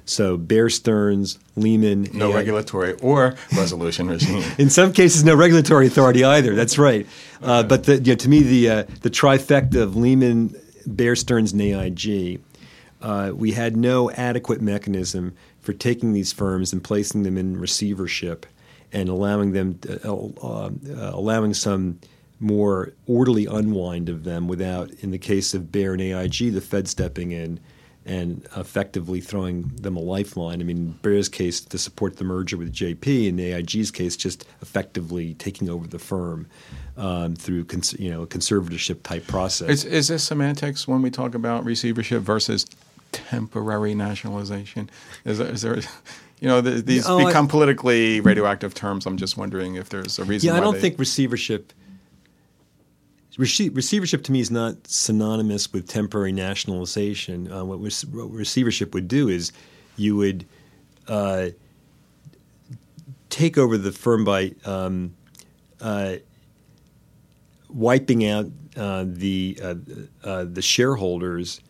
So 0.08 0.38
Bear 0.38 0.70
Stearns, 0.70 1.38
Lehman, 1.54 2.08
no 2.14 2.32
regulatory 2.32 2.94
or 2.94 3.34
resolution 3.54 4.08
regime. 4.08 4.42
in 4.58 4.70
some 4.70 4.92
cases, 4.92 5.22
no 5.22 5.34
regulatory 5.34 5.86
authority 5.86 6.24
either. 6.24 6.54
That's 6.54 6.78
right. 6.78 7.06
Uh, 7.42 7.62
but 7.62 7.84
the, 7.84 7.96
you 7.96 8.12
know, 8.12 8.16
to 8.16 8.28
me, 8.28 8.42
the 8.42 8.70
uh, 8.70 8.82
the 9.02 9.10
trifecta 9.10 9.82
of 9.82 9.96
Lehman, 9.96 10.56
Bear 10.86 11.14
Stearns, 11.14 11.52
and 11.52 11.60
AIG, 11.60 12.40
uh, 13.02 13.32
we 13.34 13.52
had 13.52 13.76
no 13.76 14.10
adequate 14.12 14.62
mechanism 14.62 15.34
for 15.60 15.74
taking 15.74 16.14
these 16.14 16.32
firms 16.32 16.72
and 16.72 16.82
placing 16.82 17.24
them 17.24 17.36
in 17.36 17.58
receivership 17.58 18.46
and 18.92 19.10
allowing 19.10 19.52
them 19.52 19.78
uh, 19.88 20.10
uh, 20.10 20.70
allowing 21.12 21.52
some 21.52 21.98
more 22.40 22.92
orderly 23.06 23.44
unwind 23.44 24.08
of 24.08 24.24
them 24.24 24.48
without, 24.48 24.90
in 25.00 25.10
the 25.10 25.18
case 25.18 25.52
of 25.52 25.70
Bear 25.70 25.92
and 25.92 26.00
AIG, 26.00 26.52
the 26.54 26.60
Fed 26.62 26.88
stepping 26.88 27.32
in 27.32 27.60
and 28.08 28.46
effectively 28.56 29.20
throwing 29.20 29.68
them 29.76 29.96
a 29.96 30.00
lifeline. 30.00 30.60
I 30.60 30.64
mean, 30.64 30.98
Bear's 31.02 31.28
case 31.28 31.60
to 31.60 31.78
support 31.78 32.16
the 32.16 32.24
merger 32.24 32.56
with 32.56 32.72
JP, 32.72 33.28
and 33.28 33.38
AIG's 33.38 33.90
case 33.90 34.16
just 34.16 34.46
effectively 34.62 35.34
taking 35.34 35.68
over 35.68 35.86
the 35.86 35.98
firm 35.98 36.46
um, 36.96 37.36
through 37.36 37.64
cons- 37.66 37.94
you 37.98 38.10
know 38.10 38.22
a 38.22 38.26
conservatorship 38.26 39.02
type 39.02 39.26
process. 39.26 39.68
Is, 39.68 39.84
is 39.84 40.08
this 40.08 40.24
semantics 40.24 40.88
when 40.88 41.02
we 41.02 41.10
talk 41.10 41.34
about 41.34 41.64
receivership 41.64 42.22
versus 42.22 42.66
temporary 43.12 43.94
nationalization? 43.94 44.88
Is 45.24 45.38
there, 45.38 45.48
is 45.48 45.62
there 45.62 45.76
you 46.40 46.48
know, 46.48 46.62
th- 46.62 46.84
these 46.86 47.06
Oh, 47.08 47.18
I- 47.18 47.26
become 47.26 47.46
politically 47.48 48.20
radioactive 48.20 48.74
terms. 48.74 49.06
I'm 49.06 49.16
just 49.18 49.36
wondering 49.36 49.74
if 49.76 49.90
there's 49.90 50.18
a 50.18 50.24
reason. 50.24 50.48
yeah, 50.48 50.56
I 50.56 50.60
don't 50.60 50.74
they- 50.74 50.80
think 50.80 50.98
receivership. 50.98 51.72
Rece- 53.38 53.74
receivership 53.74 54.24
to 54.24 54.32
me 54.32 54.40
is 54.40 54.50
not 54.50 54.86
synonymous 54.86 55.72
with 55.72 55.88
temporary 55.88 56.32
nationalization. 56.32 57.50
Uh, 57.50 57.64
what, 57.64 57.78
what 57.78 58.30
receivership 58.30 58.94
would 58.94 59.06
do 59.06 59.28
is 59.28 59.52
you 59.96 60.16
would 60.16 60.44
uh, 61.06 61.48
take 63.30 63.56
over 63.56 63.78
the 63.78 63.92
firm 63.92 64.24
by 64.24 64.52
um, 64.64 65.14
uh, 65.80 66.16
wiping 67.68 68.26
out 68.26 68.46
uh, 68.76 69.04
the 69.06 69.58
uh, 69.62 69.74
uh, 70.24 70.44
the 70.44 70.62
shareholders 70.62 71.60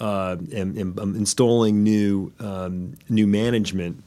and, 0.00 0.52
and 0.52 0.98
um, 1.00 1.14
installing 1.14 1.82
new 1.82 2.32
um, 2.40 2.96
new 3.08 3.26
management 3.26 4.02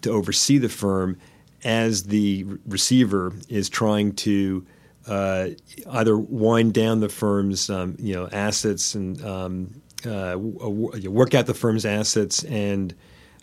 to 0.00 0.10
oversee 0.10 0.58
the 0.58 0.68
firm 0.68 1.18
as 1.64 2.04
the 2.04 2.44
re- 2.44 2.58
receiver 2.66 3.32
is 3.48 3.68
trying 3.68 4.12
to 4.12 4.64
uh, 5.06 5.48
either 5.90 6.16
wind 6.16 6.74
down 6.74 7.00
the 7.00 7.08
firm's 7.08 7.68
um, 7.70 7.96
you 7.98 8.14
know 8.14 8.28
assets 8.32 8.94
and 8.94 9.24
um, 9.24 9.82
uh, 10.06 10.32
w- 10.32 11.10
work 11.10 11.34
out 11.34 11.46
the 11.46 11.54
firm's 11.54 11.84
assets 11.84 12.44
and 12.44 12.94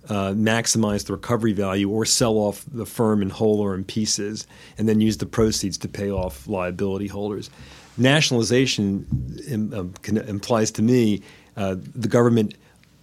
uh, 0.07 0.31
maximize 0.31 1.05
the 1.05 1.13
recovery 1.13 1.53
value 1.53 1.89
or 1.89 2.05
sell 2.05 2.37
off 2.37 2.63
the 2.71 2.85
firm 2.85 3.21
in 3.21 3.29
whole 3.29 3.59
or 3.59 3.75
in 3.75 3.83
pieces 3.83 4.47
and 4.77 4.87
then 4.87 5.01
use 5.01 5.17
the 5.17 5.25
proceeds 5.25 5.77
to 5.77 5.87
pay 5.87 6.09
off 6.09 6.47
liability 6.47 7.07
holders. 7.07 7.49
Nationalization 7.97 9.05
im- 9.47 9.73
um, 9.73 9.93
can, 10.01 10.17
implies 10.17 10.71
to 10.71 10.81
me 10.81 11.21
uh, 11.57 11.75
the 11.95 12.07
government 12.07 12.55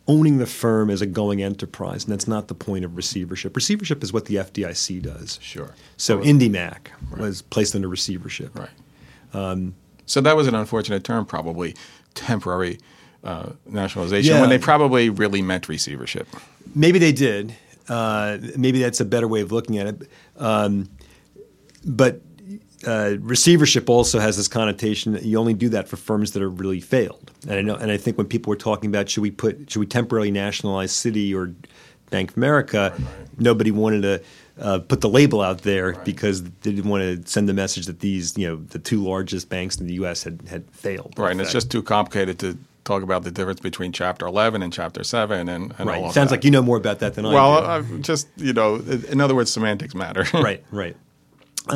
owning 0.08 0.38
the 0.38 0.46
firm 0.46 0.88
as 0.90 1.02
a 1.02 1.06
going 1.06 1.42
enterprise, 1.42 2.04
and 2.04 2.12
that's 2.12 2.28
not 2.28 2.48
the 2.48 2.54
point 2.54 2.84
of 2.84 2.96
receivership. 2.96 3.56
Receivership 3.56 4.02
is 4.04 4.12
what 4.12 4.26
the 4.26 4.36
FDIC 4.36 5.02
does. 5.02 5.38
Sure. 5.42 5.75
So 5.96 6.18
Well, 6.18 6.26
IndyMac 6.26 6.88
was 7.18 7.42
placed 7.42 7.75
under 7.75 7.88
receivership. 7.88 8.56
Right. 8.56 8.70
Um, 9.34 9.75
so 10.06 10.20
that 10.20 10.36
was 10.36 10.46
an 10.46 10.54
unfortunate 10.54 11.02
term, 11.04 11.26
probably 11.26 11.75
temporary 12.14 12.78
uh, 13.25 13.50
nationalization, 13.66 14.34
Yeah. 14.34 14.40
when 14.40 14.50
they 14.50 14.58
probably 14.58 15.10
really 15.10 15.42
meant 15.42 15.68
receivership. 15.68 16.28
Maybe 16.75 16.98
they 17.00 17.12
did. 17.12 17.54
Uh, 17.88 18.38
maybe 18.56 18.80
that's 18.80 19.00
a 19.00 19.04
better 19.04 19.26
way 19.26 19.40
of 19.40 19.50
looking 19.50 19.78
at 19.78 19.86
it. 19.88 20.10
Um, 20.36 20.88
but 21.84 22.20
uh, 22.86 23.16
receivership 23.20 23.90
also 23.90 24.18
has 24.18 24.36
this 24.36 24.48
connotation 24.48 25.12
that 25.12 25.24
you 25.24 25.38
only 25.38 25.54
do 25.54 25.68
that 25.70 25.88
for 25.88 25.96
firms 25.96 26.32
that 26.32 26.42
are 26.42 26.48
really 26.48 26.80
failed. 26.80 27.30
And 27.42 27.52
I 27.52 27.62
know, 27.62 27.74
and 27.74 27.90
I 27.90 27.96
think 27.96 28.16
when 28.16 28.26
people 28.26 28.50
were 28.50 28.56
talking 28.56 28.88
about 28.88 29.08
should 29.08 29.22
we 29.22 29.30
put 29.30 29.70
should 29.70 29.80
we 29.80 29.86
temporarily 29.86 30.30
nationalize 30.30 30.92
Citi 30.92 31.34
or 31.34 31.52
Bank 32.10 32.30
of 32.30 32.36
America, 32.36 32.96
nobody 33.38 33.72
wanted 33.72 34.02
to 34.02 34.22
uh, 34.60 34.78
put 34.78 35.00
the 35.00 35.08
label 35.08 35.40
out 35.40 35.62
there 35.62 35.94
because 36.04 36.44
they 36.44 36.50
didn't 36.72 36.88
want 36.88 37.02
to 37.02 37.28
send 37.30 37.48
the 37.48 37.54
message 37.54 37.86
that 37.86 38.00
these 38.00 38.38
you 38.38 38.46
know 38.48 38.56
the 38.56 38.78
two 38.78 39.02
largest 39.02 39.48
banks 39.48 39.76
in 39.76 39.86
the 39.86 39.94
U.S. 39.94 40.22
had 40.22 40.42
had 40.48 40.70
failed. 40.70 41.14
Right. 41.18 41.32
And 41.32 41.40
it's 41.40 41.52
just 41.52 41.70
too 41.70 41.82
complicated 41.82 42.38
to 42.40 42.56
talk 42.84 43.02
about 43.02 43.24
the 43.24 43.30
difference 43.30 43.60
between 43.60 43.90
Chapter 43.90 44.26
11 44.26 44.62
and 44.62 44.72
Chapter 44.72 45.02
7 45.02 45.48
and, 45.48 45.48
and 45.48 45.80
all 45.80 45.86
right. 45.86 46.04
of 46.04 46.12
Sounds 46.12 46.30
that. 46.30 46.36
like 46.36 46.44
you 46.44 46.52
know 46.52 46.62
more 46.62 46.76
about 46.76 47.00
that 47.00 47.14
than 47.14 47.26
I 47.26 47.32
do. 47.32 47.36
I've 47.36 48.00
just, 48.02 48.28
you 48.36 48.52
know, 48.52 48.76
in 48.76 49.20
other 49.20 49.34
words, 49.34 49.52
semantics 49.52 49.94
matter. 49.94 50.24
right, 50.32 50.62
right. 50.70 50.96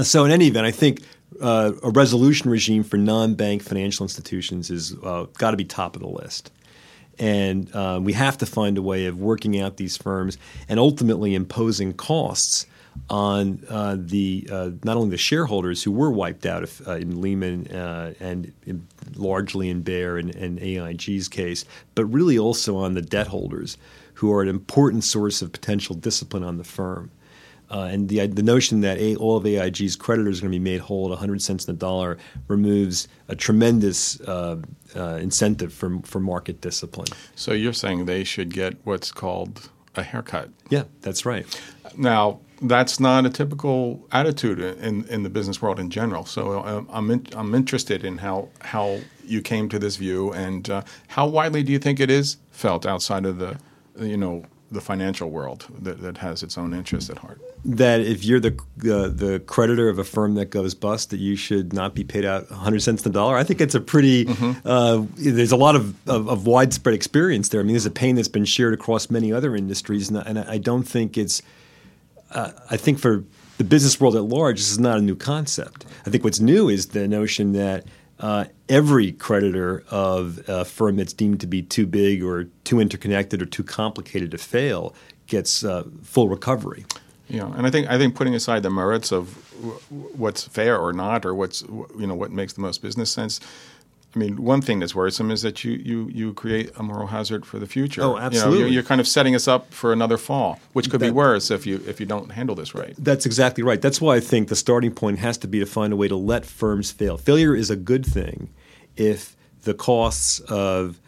So, 0.03 0.25
in 0.25 0.31
any 0.31 0.47
event, 0.47 0.67
I 0.67 0.71
think 0.71 1.03
uh, 1.41 1.73
a 1.83 1.91
resolution 1.91 2.49
regime 2.49 2.85
for 2.85 2.97
non-bank 2.97 3.63
financial 3.63 4.05
institutions 4.05 4.71
is 4.71 4.95
uh, 5.03 5.27
got 5.37 5.51
to 5.51 5.57
be 5.57 5.65
top 5.65 5.97
of 5.97 6.03
the 6.03 6.09
list, 6.09 6.53
and 7.19 7.75
uh, 7.75 7.99
we 8.01 8.13
have 8.13 8.39
to 8.39 8.47
find 8.47 8.79
a 8.79 8.83
way 8.83 9.07
of 9.07 9.19
working 9.19 9.59
out 9.59 9.79
these 9.79 9.97
firms 9.97 10.39
and 10.69 10.79
ultimately 10.79 11.35
imposing 11.35 11.93
costs 11.93 12.67
on 13.09 13.65
uh, 13.69 13.97
the 13.99 14.49
uh, 14.51 14.71
not 14.85 14.97
only 14.97 15.11
the 15.11 15.17
shareholders 15.17 15.83
who 15.83 15.91
were 15.91 16.11
wiped 16.11 16.47
out 16.47 16.63
if, 16.63 16.87
uh, 16.87 16.93
in 16.93 17.21
Lehman 17.21 17.67
and 18.21 18.53
in, 18.67 18.87
largely 19.17 19.71
in 19.71 19.83
Bear 19.83 20.19
and, 20.19 20.35
and 20.37 20.61
AIG's 20.61 21.29
case, 21.29 21.65
but 21.97 22.05
really 22.07 22.39
also 22.39 22.77
on 22.77 22.95
the 22.95 23.03
debt 23.03 23.27
holders 23.29 23.77
who 24.15 24.33
are 24.33 24.43
an 24.43 24.49
important 24.49 25.03
source 25.03 25.43
of 25.43 25.51
potential 25.51 25.97
discipline 25.97 26.45
on 26.45 26.59
the 26.59 26.65
firm. 26.65 27.11
Uh, 27.71 27.89
and 27.91 28.09
the 28.09 28.27
the 28.27 28.43
notion 28.43 28.81
that 28.81 28.99
a, 28.99 29.17
all 29.17 29.37
of 29.37 29.45
AIG's 29.45 29.97
creditors 29.97 30.39
are 30.39 30.43
going 30.43 30.53
to 30.53 30.59
be 30.59 30.63
made 30.63 30.81
whole 30.81 31.07
at 31.07 31.11
100 31.11 31.41
cents 31.41 31.67
in 31.67 31.75
the 31.75 31.79
dollar 31.79 32.19
removes 32.49 33.09
a 33.29 33.37
tremendous 33.37 34.21
uh, 34.23 34.57
uh, 34.97 35.19
incentive 35.21 35.73
for 35.73 36.01
for 36.03 36.21
market 36.21 36.61
discipline. 36.61 37.09
So 37.35 37.53
you're 37.53 37.73
saying 37.73 38.07
they 38.07 38.25
should 38.25 38.53
get 38.53 38.75
what's 38.85 39.13
called 39.13 39.71
a 39.97 40.03
haircut. 40.03 40.51
Yeah, 40.69 40.85
that's 41.01 41.25
right. 41.27 41.47
Now, 41.97 42.41
that's 42.63 43.01
not 43.01 43.25
a 43.27 43.31
typical 43.31 44.07
attitude 44.13 44.61
in, 44.61 45.05
in 45.07 45.23
the 45.23 45.31
business 45.31 45.63
world 45.63 45.81
in 45.81 45.91
general. 45.91 46.25
So 46.25 46.63
um, 46.63 46.89
I'm, 46.93 47.11
in, 47.11 47.27
I'm 47.35 47.55
interested 47.55 48.05
in 48.05 48.19
how, 48.19 48.49
how 48.61 49.01
you 49.25 49.41
came 49.41 49.69
to 49.71 49.79
this 49.79 49.97
view 49.97 50.33
and 50.33 50.69
uh, 50.69 50.83
how 51.09 51.27
widely 51.27 51.63
do 51.63 51.73
you 51.73 51.79
think 51.79 52.01
it 52.01 52.11
is 52.11 52.37
felt 52.51 52.85
outside 52.85 53.25
of 53.25 53.39
the, 53.39 53.59
you 53.99 54.17
know, 54.17 54.45
the 54.73 54.81
financial 54.81 55.31
world 55.31 55.67
that, 55.83 56.01
that 56.01 56.19
has 56.19 56.43
its 56.43 56.57
own 56.57 56.73
interests 56.73 57.11
at 57.11 57.19
heart? 57.19 57.41
That 57.65 58.01
if 58.01 58.25
you're 58.25 58.41
the 58.41 58.53
uh, 58.83 59.09
the 59.09 59.43
creditor 59.47 59.89
of 59.89 59.99
a 59.99 60.05
firm 60.05 60.35
that 60.35 60.47
goes 60.51 60.75
bust, 60.75 61.11
that 61.11 61.19
you 61.19 61.37
should 61.37 61.73
not 61.73 61.95
be 61.95 62.05
paid 62.05 62.25
out 62.25 62.49
100 62.51 62.81
cents 62.83 63.05
in 63.05 63.13
the 63.13 63.19
dollar. 63.19 63.37
I 63.37 63.45
think 63.45 63.61
it's 63.61 63.75
a 63.75 63.81
pretty. 63.81 64.27
Uh, 64.65 65.05
there's 65.17 65.53
a 65.53 65.57
lot 65.57 65.77
of, 65.77 65.95
of, 66.09 66.29
of 66.29 66.47
widespread 66.47 66.95
experience 66.95 67.49
there. 67.49 67.61
I 67.61 67.65
mean, 67.65 67.73
there's 67.75 67.87
a 67.87 67.91
pain 67.91 68.15
that's 68.17 68.29
been 68.29 68.45
shared 68.45 68.73
across 68.75 69.11
many 69.11 69.33
other 69.33 69.55
industries, 69.57 70.09
and, 70.09 70.19
I- 70.19 70.23
and 70.23 70.39
I 70.39 70.59
don't 70.59 70.85
think 70.85 71.19
it's. 71.19 71.43
Uh, 72.31 72.53
I 72.71 72.77
think 72.77 72.99
for 73.01 73.25
the 73.59 73.65
business 73.65 74.01
world 74.01 74.15
at 74.17 74.23
large, 74.25 74.59
this 74.59 74.71
is 74.71 74.79
not 74.79 74.99
a 74.99 75.03
new 75.03 75.17
concept. 75.17 75.85
I 76.07 76.11
think 76.11 76.25
what's 76.25 76.41
new 76.41 76.69
is 76.69 76.87
the 76.89 77.07
notion 77.09 77.53
that 77.53 77.85
uh, 78.21 78.45
every 78.69 79.13
creditor 79.13 79.83
of 79.91 80.41
a 80.47 80.65
firm 80.65 80.97
that's 80.97 81.15
deemed 81.15 81.41
to 81.41 81.47
be 81.47 81.63
too 81.63 81.87
big 81.87 82.23
or 82.23 82.45
too 82.65 82.79
interconnected 82.79 83.41
or 83.43 83.47
too 83.47 83.65
complicated 83.65 84.31
to 84.31 84.39
fail 84.39 84.95
gets 85.27 85.65
uh, 85.65 85.85
full 86.03 86.29
recovery. 86.29 86.85
Yeah, 87.29 87.51
and 87.57 87.67
I 87.67 87.71
think 87.71 87.89
I 87.89 87.97
think 87.97 88.15
putting 88.15 88.35
aside 88.35 88.63
the 88.63 88.71
merits 88.71 89.13
of 89.13 89.29
what's 89.91 90.47
fair 90.47 90.77
or 90.77 90.93
not, 90.93 91.25
or 91.25 91.35
what's 91.35 91.63
you 91.63 92.07
know 92.07 92.15
what 92.15 92.31
makes 92.31 92.53
the 92.53 92.61
most 92.61 92.83
business 92.83 93.11
sense. 93.11 93.41
I 94.15 94.19
mean, 94.19 94.43
one 94.43 94.61
thing 94.61 94.81
that's 94.81 94.95
worrisome 94.95 95.31
is 95.31 95.43
that 95.43 95.63
you 95.63 95.73
you 95.73 96.09
you 96.13 96.35
create 96.35 96.73
a 96.77 96.83
moral 96.83 97.07
hazard 97.07 97.47
for 97.47 97.61
the 97.61 97.67
future. 97.67 98.03
Oh, 98.03 98.15
You 98.15 98.21
know, 98.21 98.27
absolutely. 98.27 98.59
you're, 98.59 98.69
you're 98.69 98.83
kind 98.83 99.01
of 99.01 99.07
setting 99.07 99.37
us 99.37 99.47
up 99.47 99.73
for 99.73 99.93
another 99.93 100.17
fall, 100.17 100.59
which 100.73 100.91
could 100.91 101.01
be 101.01 101.11
worse 101.13 101.51
if 101.51 101.65
you 101.65 101.81
if 101.87 102.01
you 102.01 102.07
don't 102.07 102.33
handle 102.33 102.57
this 102.57 102.75
right. 102.75 102.95
That's 102.99 103.25
exactly 103.25 103.63
right. 103.63 103.81
That's 103.81 104.01
why 104.01 104.17
I 104.17 104.21
think 104.21 104.49
the 104.49 104.57
starting 104.57 104.93
point 104.93 105.21
has 105.21 105.39
to 105.39 105.49
be 105.49 105.61
to 105.61 105.67
find 105.67 105.93
a 105.93 105.97
way 105.97 106.09
to 106.09 106.17
let 106.17 106.45
firms 106.45 106.91
fail. 106.91 107.17
Failure 107.19 107.55
is 107.55 107.71
a 107.71 107.77
good 107.77 108.05
thing 108.05 108.51
if 108.97 109.37
the 109.63 109.75
costs 109.75 110.41
of 110.41 110.99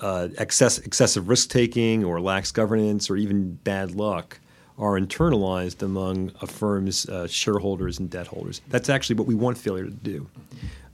uh, 0.00 0.28
excess, 0.36 0.78
excessive 0.78 1.28
risk 1.28 1.48
taking 1.50 2.04
or 2.04 2.20
lax 2.20 2.52
governance 2.52 3.08
or 3.08 3.16
even 3.16 3.54
bad 3.54 3.94
luck 3.94 4.38
are 4.78 4.98
internalized 4.98 5.82
among 5.82 6.32
a 6.40 6.46
firm's 6.46 7.06
uh, 7.08 7.26
shareholders 7.26 7.98
and 7.98 8.08
debt 8.08 8.26
holders. 8.26 8.62
That's 8.68 8.88
actually 8.88 9.16
what 9.16 9.26
we 9.26 9.34
want 9.34 9.58
failure 9.58 9.84
to 9.84 9.90
do. 9.90 10.26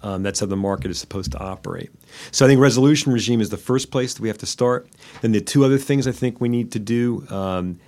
Um, 0.07 0.23
that's 0.23 0.39
how 0.39 0.47
the 0.47 0.57
market 0.57 0.89
is 0.93 1.01
supposed 1.01 1.33
to 1.33 1.39
operate. 1.41 1.91
So 2.31 2.45
I 2.45 2.49
think 2.49 2.61
resolution 2.61 3.13
regime 3.13 3.41
is 3.41 3.51
the 3.51 3.57
first 3.57 3.91
place 3.91 4.15
that 4.15 4.23
we 4.23 4.29
have 4.29 4.39
to 4.39 4.47
start. 4.47 4.89
Then 5.21 5.33
the 5.33 5.41
two 5.41 5.65
other 5.65 5.79
things 5.79 6.07
I 6.07 6.13
think 6.13 6.41
we 6.41 6.49
need 6.49 6.71
to 6.73 6.79
do 6.79 7.27
um, 7.29 7.81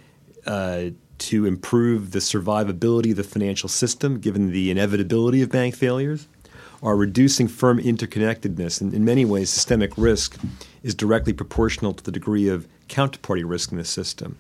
uh, 0.45 0.87
to 1.19 1.47
improve 1.47 2.11
the 2.11 2.19
survivability 2.19 3.13
of 3.13 3.19
the 3.19 3.23
financial 3.23 3.69
system, 3.69 4.19
given 4.19 4.51
the 4.51 4.69
inevitability 4.69 5.43
of 5.43 5.51
bank 5.51 5.77
failures, 5.77 6.27
are 6.83 6.97
reducing 6.97 7.47
firm 7.47 7.79
interconnectedness. 7.79 8.81
And 8.81 8.93
in 8.93 9.05
many 9.05 9.25
ways, 9.25 9.49
systemic 9.49 9.97
risk 9.97 10.41
is 10.83 10.97
directly 10.97 11.33
proportional 11.33 11.93
to 11.95 12.03
the 12.03 12.11
degree 12.11 12.49
of 12.49 12.67
counterparty 12.89 13.49
risk 13.49 13.71
in 13.71 13.79
the 13.79 13.85
system. 13.85 14.37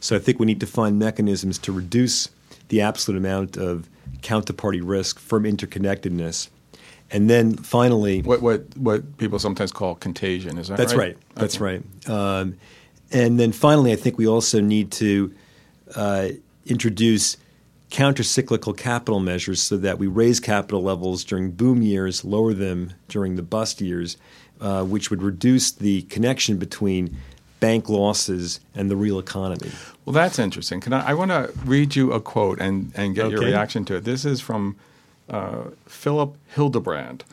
So 0.00 0.16
I 0.16 0.18
think 0.18 0.40
we 0.40 0.46
need 0.46 0.60
to 0.60 0.66
find 0.66 0.98
mechanisms 0.98 1.58
to 1.58 1.70
reduce 1.70 2.28
the 2.70 2.80
absolute 2.80 3.18
amount 3.18 3.56
of 3.56 3.88
counterparty 4.20 4.80
risk, 4.82 5.20
firm 5.20 5.44
interconnectedness. 5.44 6.48
And 7.12 7.28
then 7.28 7.56
finally, 7.56 8.22
what 8.22 8.40
what 8.40 8.76
what 8.76 9.16
people 9.18 9.38
sometimes 9.38 9.72
call 9.72 9.96
contagion 9.96 10.58
is 10.58 10.68
that 10.68 10.76
that's 10.76 10.94
right? 10.94 11.16
right. 11.16 11.34
That's 11.34 11.56
okay. 11.56 11.82
right. 12.06 12.08
Um, 12.08 12.56
and 13.10 13.40
then 13.40 13.52
finally, 13.52 13.92
I 13.92 13.96
think 13.96 14.16
we 14.16 14.28
also 14.28 14.60
need 14.60 14.92
to 14.92 15.34
uh, 15.96 16.28
introduce 16.66 17.36
countercyclical 17.90 18.76
capital 18.76 19.18
measures 19.18 19.60
so 19.60 19.76
that 19.78 19.98
we 19.98 20.06
raise 20.06 20.38
capital 20.38 20.82
levels 20.82 21.24
during 21.24 21.50
boom 21.50 21.82
years, 21.82 22.24
lower 22.24 22.54
them 22.54 22.92
during 23.08 23.34
the 23.34 23.42
bust 23.42 23.80
years, 23.80 24.16
uh, 24.60 24.84
which 24.84 25.10
would 25.10 25.22
reduce 25.22 25.72
the 25.72 26.02
connection 26.02 26.56
between 26.56 27.16
bank 27.58 27.88
losses 27.88 28.60
and 28.74 28.90
the 28.90 28.96
real 28.96 29.18
economy. 29.18 29.70
Well, 30.04 30.14
that's 30.14 30.38
interesting. 30.38 30.80
Can 30.80 30.92
I, 30.92 31.10
I 31.10 31.14
want 31.14 31.30
to 31.30 31.52
read 31.64 31.96
you 31.96 32.12
a 32.12 32.20
quote 32.20 32.60
and, 32.60 32.92
and 32.94 33.14
get 33.14 33.26
okay. 33.26 33.34
your 33.34 33.44
reaction 33.44 33.84
to 33.86 33.96
it. 33.96 34.04
This 34.04 34.24
is 34.24 34.40
from 34.40 34.76
uh, 35.30 35.70
Philipp 35.86 36.36
Hildebrand 36.54 37.24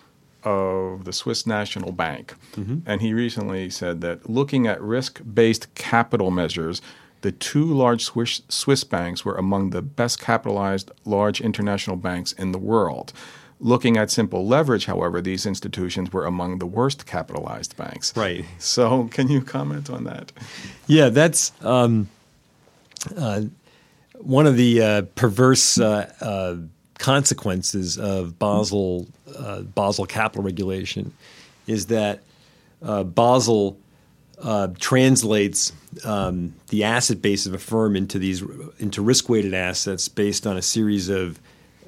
of 0.44 1.04
the 1.04 1.12
Swiss 1.12 1.46
National 1.46 1.92
Bank. 1.92 2.36
Mm-hmm. 2.56 2.80
And 2.86 3.02
he 3.02 3.14
recently 3.14 3.70
said 3.70 4.02
that 4.02 4.30
looking 4.30 4.68
at 4.68 4.82
risk 4.82 5.22
based 5.34 5.74
capital 5.76 6.32
measures, 6.32 6.82
the 7.22 7.32
two 7.32 7.66
large 7.66 8.04
Swiss, 8.06 8.42
Swiss 8.48 8.84
banks 8.84 9.26
were 9.26 9.36
among 9.36 9.72
the 9.72 9.82
best 9.82 10.20
capitalized 10.20 10.92
large 11.04 11.42
international 11.42 11.96
banks 11.98 12.32
in 12.34 12.52
the 12.52 12.60
world. 12.60 13.12
Looking 13.60 13.98
at 13.98 14.12
simple 14.12 14.46
leverage, 14.46 14.86
however, 14.86 15.20
these 15.20 15.48
institutions 15.48 16.14
were 16.14 16.26
among 16.26 16.60
the 16.60 16.68
worst 16.68 17.08
capitalized 17.08 17.76
banks. 17.76 18.16
Right. 18.16 18.46
So, 18.60 19.08
can 19.12 19.30
you 19.30 19.42
comment 19.42 19.90
on 19.90 20.04
that? 20.04 20.32
Yeah, 20.86 21.10
that's 21.10 21.52
um, 21.62 22.08
uh, 23.18 23.42
one 24.20 24.46
of 24.46 24.58
the 24.58 24.82
uh, 24.82 25.02
perverse 25.16 25.80
uh, 25.80 26.14
uh 26.22 26.56
consequences 27.00 27.98
of 27.98 28.38
Basel 28.40 29.08
uh, 29.36 29.62
Basel 29.62 30.06
capital 30.06 30.44
regulation 30.44 31.14
is 31.68 31.88
that 31.88 32.22
uh, 32.82 33.04
Basel 33.04 33.78
uh, 34.42 34.68
translates 34.80 35.74
um, 36.04 36.54
the 36.70 36.84
asset 36.84 37.22
base 37.22 37.46
of 37.46 37.54
a 37.54 37.58
firm 37.58 37.96
into 37.96 38.20
these 38.20 38.44
into 38.80 39.02
risk 39.02 39.30
weighted 39.30 39.54
assets 39.54 40.08
based 40.08 40.46
on 40.46 40.58
a 40.58 40.62
series 40.62 41.10
of 41.10 41.40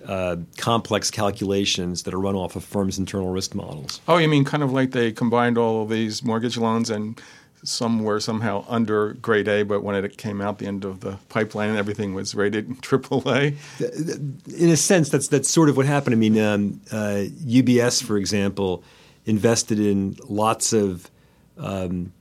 uh, 0.08 0.38
complex 0.58 1.12
calculations 1.12 2.04
that 2.04 2.13
are 2.13 2.20
run 2.20 2.36
off 2.36 2.56
of 2.56 2.63
firms' 2.63 2.98
internal 2.98 3.30
risk 3.30 3.54
models. 3.54 4.01
Oh, 4.08 4.18
you 4.18 4.28
mean 4.28 4.46
kind 4.46 4.63
of 4.63 4.72
like 4.72 4.92
they 4.92 5.12
combined 5.12 5.58
all 5.58 5.84
of 5.84 5.89
these 5.89 6.24
mortgage 6.24 6.58
loans 6.58 6.89
and 6.89 7.22
some 7.63 8.04
were 8.04 8.20
somehow 8.20 8.66
under 8.68 9.13
grade 9.13 9.48
A, 9.48 9.63
but 9.63 9.84
when 9.84 9.96
it 9.96 10.18
came 10.18 10.42
out 10.42 10.60
the 10.60 10.68
end 10.68 10.86
of 10.86 11.01
the 11.01 11.18
pipeline, 11.30 11.75
everything 11.75 12.13
was 12.13 12.36
rated 12.36 12.82
triple 12.82 13.24
A. 13.28 13.54
In 13.80 14.70
a 14.70 14.78
sense, 14.78 15.10
that's 15.10 15.28
that's 15.28 15.50
sort 15.50 15.70
of 15.70 15.78
what 15.78 15.86
happened. 15.86 16.13
I 16.13 16.18
mean, 16.18 16.39
um, 16.39 16.82
uh, 16.92 17.25
UBS, 17.46 18.04
for 18.04 18.18
example, 18.18 18.84
invested 19.25 19.80
in 19.80 20.18
lots 20.28 20.74
of 20.74 21.10
um, 21.58 22.13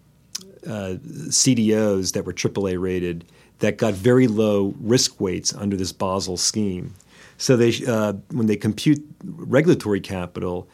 uh, 0.67 0.97
CDOs 1.29 2.13
that 2.13 2.25
were 2.25 2.33
AAA 2.33 2.81
rated 2.81 3.25
that 3.61 3.77
got 3.77 3.95
very 3.95 4.27
low 4.27 4.75
risk 4.81 5.21
weights 5.21 5.55
under 5.55 5.77
this 5.77 5.93
Basel 5.93 6.37
scheme. 6.37 6.95
So 7.39 7.57
they, 7.57 7.73
uh, 7.87 8.15
when 8.31 8.47
they 8.47 8.57
compute 8.57 9.05
regulatory 9.23 10.01
capital, 10.01 10.69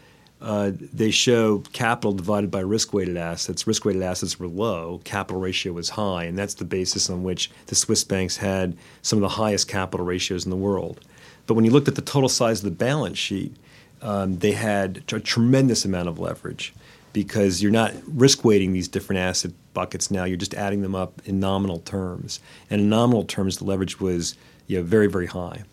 uh, 0.45 0.73
they 0.93 1.11
show 1.11 1.61
capital 1.73 2.13
divided 2.13 2.51
by 2.51 2.61
risk-weighted 2.61 3.17
assets. 3.17 3.67
Risk-weighted 3.67 4.03
assets 4.03 4.39
were 4.39 4.47
low, 4.47 5.01
capital 5.05 5.41
ratio 5.41 5.73
was 5.73 5.89
high, 5.89 6.25
and 6.25 6.39
that's 6.39 6.55
the 6.55 6.67
basis 6.67 7.09
on 7.09 7.23
which 7.23 7.51
the 7.67 7.75
Swiss 7.75 8.05
banks 8.05 8.37
had 8.37 8.77
some 9.01 9.17
of 9.17 9.23
the 9.23 9.37
highest 9.37 9.69
capital 9.69 10.05
ratios 10.05 10.45
in 10.45 10.51
the 10.51 10.57
world. 10.57 11.01
But 11.47 11.55
when 11.55 11.65
you 11.65 11.71
looked 11.71 11.89
at 11.89 11.95
the 11.95 12.03
total 12.03 12.29
size 12.29 12.59
of 12.59 12.65
the 12.65 12.77
balance 12.77 13.19
sheet, 13.19 13.57
um, 14.03 14.39
they 14.39 14.53
had 14.53 15.03
a 15.13 15.21
tremendous 15.21 15.87
amount 15.87 16.09
of 16.09 16.19
leverage 16.19 16.75
because 17.15 17.63
you're 17.63 17.73
not 17.73 17.95
risk 18.07 18.45
weighting 18.45 18.75
these 18.75 18.89
different 18.89 19.21
asset 19.21 19.53
buckets 19.73 20.11
now. 20.11 20.25
You're 20.25 20.37
just 20.37 20.53
adding 20.53 20.83
them 20.83 20.95
up 20.95 21.23
in 21.25 21.41
nominal 21.41 21.79
terms, 21.79 22.41
and 22.69 22.83
in 22.83 22.89
nominal 22.91 23.25
terms, 23.25 23.57
the 23.57 23.65
leverage 23.65 23.99
was 23.99 24.37
you 24.67 24.79
know, 24.79 24.83
very, 24.85 25.07
very 25.07 25.27
high. 25.27 25.65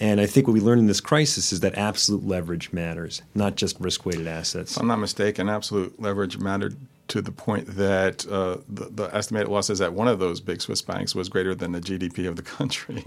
And 0.00 0.20
I 0.20 0.26
think 0.26 0.46
what 0.46 0.54
we 0.54 0.60
learned 0.60 0.80
in 0.80 0.86
this 0.86 1.00
crisis 1.00 1.52
is 1.52 1.60
that 1.60 1.76
absolute 1.76 2.24
leverage 2.24 2.72
matters, 2.72 3.22
not 3.34 3.56
just 3.56 3.78
risk 3.80 4.06
weighted 4.06 4.28
assets. 4.28 4.72
If 4.72 4.80
I'm 4.80 4.86
not 4.86 5.00
mistaken, 5.00 5.48
absolute 5.48 6.00
leverage 6.00 6.38
mattered 6.38 6.76
to 7.08 7.22
the 7.22 7.32
point 7.32 7.66
that 7.76 8.26
uh, 8.28 8.58
the, 8.68 8.84
the, 8.90 9.04
estimated 9.16 9.48
losses 9.48 9.80
at 9.80 9.92
one 9.92 10.08
of 10.08 10.18
those 10.18 10.40
big 10.40 10.60
Swiss 10.60 10.82
banks 10.82 11.14
was 11.14 11.28
greater 11.28 11.54
than 11.54 11.72
the 11.72 11.80
GDP 11.80 12.28
of 12.28 12.36
the 12.36 12.42
country. 12.42 13.02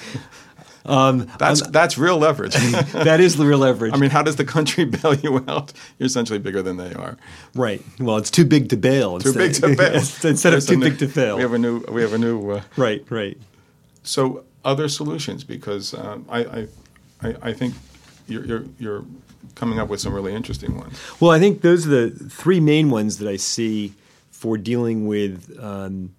um, 0.86 1.30
that's 1.38 1.62
um, 1.62 1.70
that's 1.72 1.98
real 1.98 2.16
leverage. 2.16 2.54
that 2.92 3.20
is 3.20 3.36
the 3.36 3.44
real 3.44 3.58
leverage. 3.58 3.92
I 3.92 3.98
mean, 3.98 4.10
how 4.10 4.22
does 4.22 4.36
the 4.36 4.44
country 4.44 4.84
bail 4.86 5.14
you 5.14 5.44
out? 5.46 5.72
You're 5.98 6.06
essentially 6.06 6.38
bigger 6.38 6.62
than 6.62 6.78
they 6.78 6.94
are. 6.94 7.18
Right. 7.54 7.82
Well, 8.00 8.16
it's 8.16 8.30
too 8.30 8.46
big 8.46 8.70
to 8.70 8.76
bail. 8.76 9.18
Too 9.20 9.34
big 9.34 9.54
to 9.54 9.76
bail 9.76 9.94
instead 9.94 10.54
of 10.54 10.66
too 10.66 10.76
new, 10.76 10.88
big 10.88 10.98
to 10.98 11.08
fail. 11.08 11.36
We 11.36 11.42
have 11.42 11.52
a 11.52 11.58
new. 11.58 11.80
We 11.80 12.00
have 12.00 12.14
a 12.14 12.18
new. 12.18 12.50
Uh, 12.52 12.62
right. 12.76 13.04
Right. 13.10 13.38
So 14.04 14.44
other 14.66 14.88
solutions 14.88 15.44
because 15.44 15.94
um, 15.94 16.26
I, 16.28 16.66
I, 17.22 17.36
I 17.40 17.52
think 17.52 17.74
you're, 18.26 18.44
you're, 18.44 18.64
you're 18.78 19.04
coming 19.54 19.78
up 19.78 19.88
with 19.88 20.00
some 20.00 20.12
really 20.12 20.34
interesting 20.34 20.76
ones. 20.76 20.98
Well, 21.20 21.30
I 21.30 21.38
think 21.38 21.62
those 21.62 21.86
are 21.86 22.08
the 22.08 22.10
three 22.28 22.60
main 22.60 22.90
ones 22.90 23.18
that 23.18 23.28
I 23.28 23.36
see 23.36 23.94
for 24.30 24.58
dealing 24.58 25.06
with 25.06 25.56
um, 25.62 26.14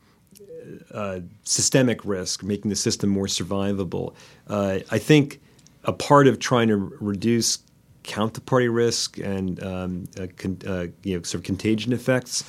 uh, 0.93 1.19
systemic 1.43 2.03
risk, 2.05 2.41
making 2.41 2.69
the 2.69 2.75
system 2.75 3.09
more 3.09 3.27
survivable. 3.27 4.15
Uh, 4.47 4.79
I 4.89 4.97
think 4.97 5.41
a 5.83 5.93
part 5.93 6.27
of 6.27 6.39
trying 6.39 6.69
to 6.69 6.77
reduce 6.99 7.59
counterparty 8.03 8.73
risk 8.73 9.17
and 9.17 9.61
um, 9.61 10.07
uh, 10.19 10.27
con- 10.37 10.61
uh, 10.65 10.87
you 11.03 11.17
know, 11.17 11.23
sort 11.23 11.41
of 11.41 11.43
contagion 11.43 11.91
effects 11.91 12.43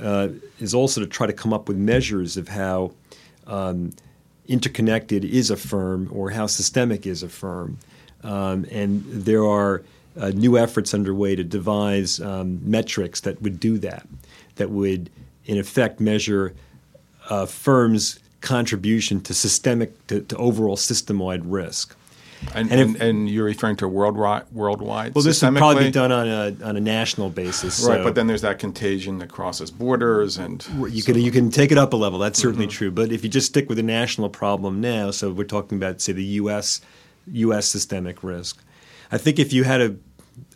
uh, 0.00 0.28
is 0.58 0.74
also 0.74 1.00
to 1.00 1.06
try 1.06 1.26
to 1.26 1.32
come 1.32 1.52
up 1.52 1.66
with 1.66 1.78
measures 1.78 2.36
of 2.36 2.48
how 2.48 2.92
um, 3.46 3.90
interconnected 4.50 5.24
is 5.24 5.50
a 5.50 5.56
firm 5.56 6.08
or 6.12 6.30
how 6.30 6.46
systemic 6.46 7.06
is 7.06 7.22
a 7.22 7.28
firm. 7.28 7.78
Um, 8.22 8.66
and 8.70 9.04
there 9.06 9.44
are 9.44 9.82
uh, 10.18 10.30
new 10.30 10.58
efforts 10.58 10.92
underway 10.92 11.36
to 11.36 11.44
devise 11.44 12.20
um, 12.20 12.60
metrics 12.68 13.20
that 13.20 13.40
would 13.42 13.60
do 13.60 13.78
that, 13.78 14.06
that 14.56 14.70
would, 14.70 15.08
in 15.46 15.58
effect, 15.58 16.00
measure 16.00 16.52
a 17.30 17.46
firm's 17.46 18.18
contribution 18.40 19.20
to 19.20 19.32
systemic, 19.32 20.06
to, 20.08 20.20
to 20.22 20.36
overall 20.36 20.76
system-wide 20.76 21.46
risk. 21.46 21.96
And, 22.54 22.72
and, 22.72 22.96
if, 22.96 23.00
and, 23.00 23.28
you're 23.28 23.44
referring 23.44 23.76
to 23.76 23.88
worldwide, 23.88 24.50
worldwide. 24.50 25.14
Well, 25.14 25.22
this 25.22 25.42
would 25.42 25.56
probably 25.56 25.84
be 25.84 25.90
done 25.90 26.10
on 26.10 26.26
a 26.26 26.56
on 26.64 26.76
a 26.76 26.80
national 26.80 27.30
basis, 27.30 27.84
right? 27.84 27.98
So. 27.98 28.04
But 28.04 28.14
then 28.14 28.26
there's 28.26 28.40
that 28.40 28.58
contagion 28.58 29.18
that 29.18 29.28
crosses 29.28 29.70
borders, 29.70 30.38
and 30.38 30.66
you 30.88 31.02
so. 31.02 31.12
can 31.12 31.22
you 31.22 31.30
can 31.30 31.50
take 31.50 31.70
it 31.70 31.78
up 31.78 31.92
a 31.92 31.96
level. 31.96 32.18
That's 32.18 32.40
certainly 32.40 32.66
mm-hmm. 32.66 32.72
true. 32.72 32.90
But 32.90 33.12
if 33.12 33.22
you 33.22 33.30
just 33.30 33.48
stick 33.48 33.68
with 33.68 33.76
the 33.76 33.82
national 33.82 34.30
problem 34.30 34.80
now, 34.80 35.10
so 35.10 35.30
we're 35.30 35.44
talking 35.44 35.76
about 35.76 36.00
say 36.00 36.12
the 36.12 36.24
U.S. 36.24 36.80
U.S. 37.32 37.66
systemic 37.66 38.24
risk. 38.24 38.62
I 39.12 39.18
think 39.18 39.38
if 39.38 39.52
you 39.52 39.64
had 39.64 39.80
a 39.80 39.96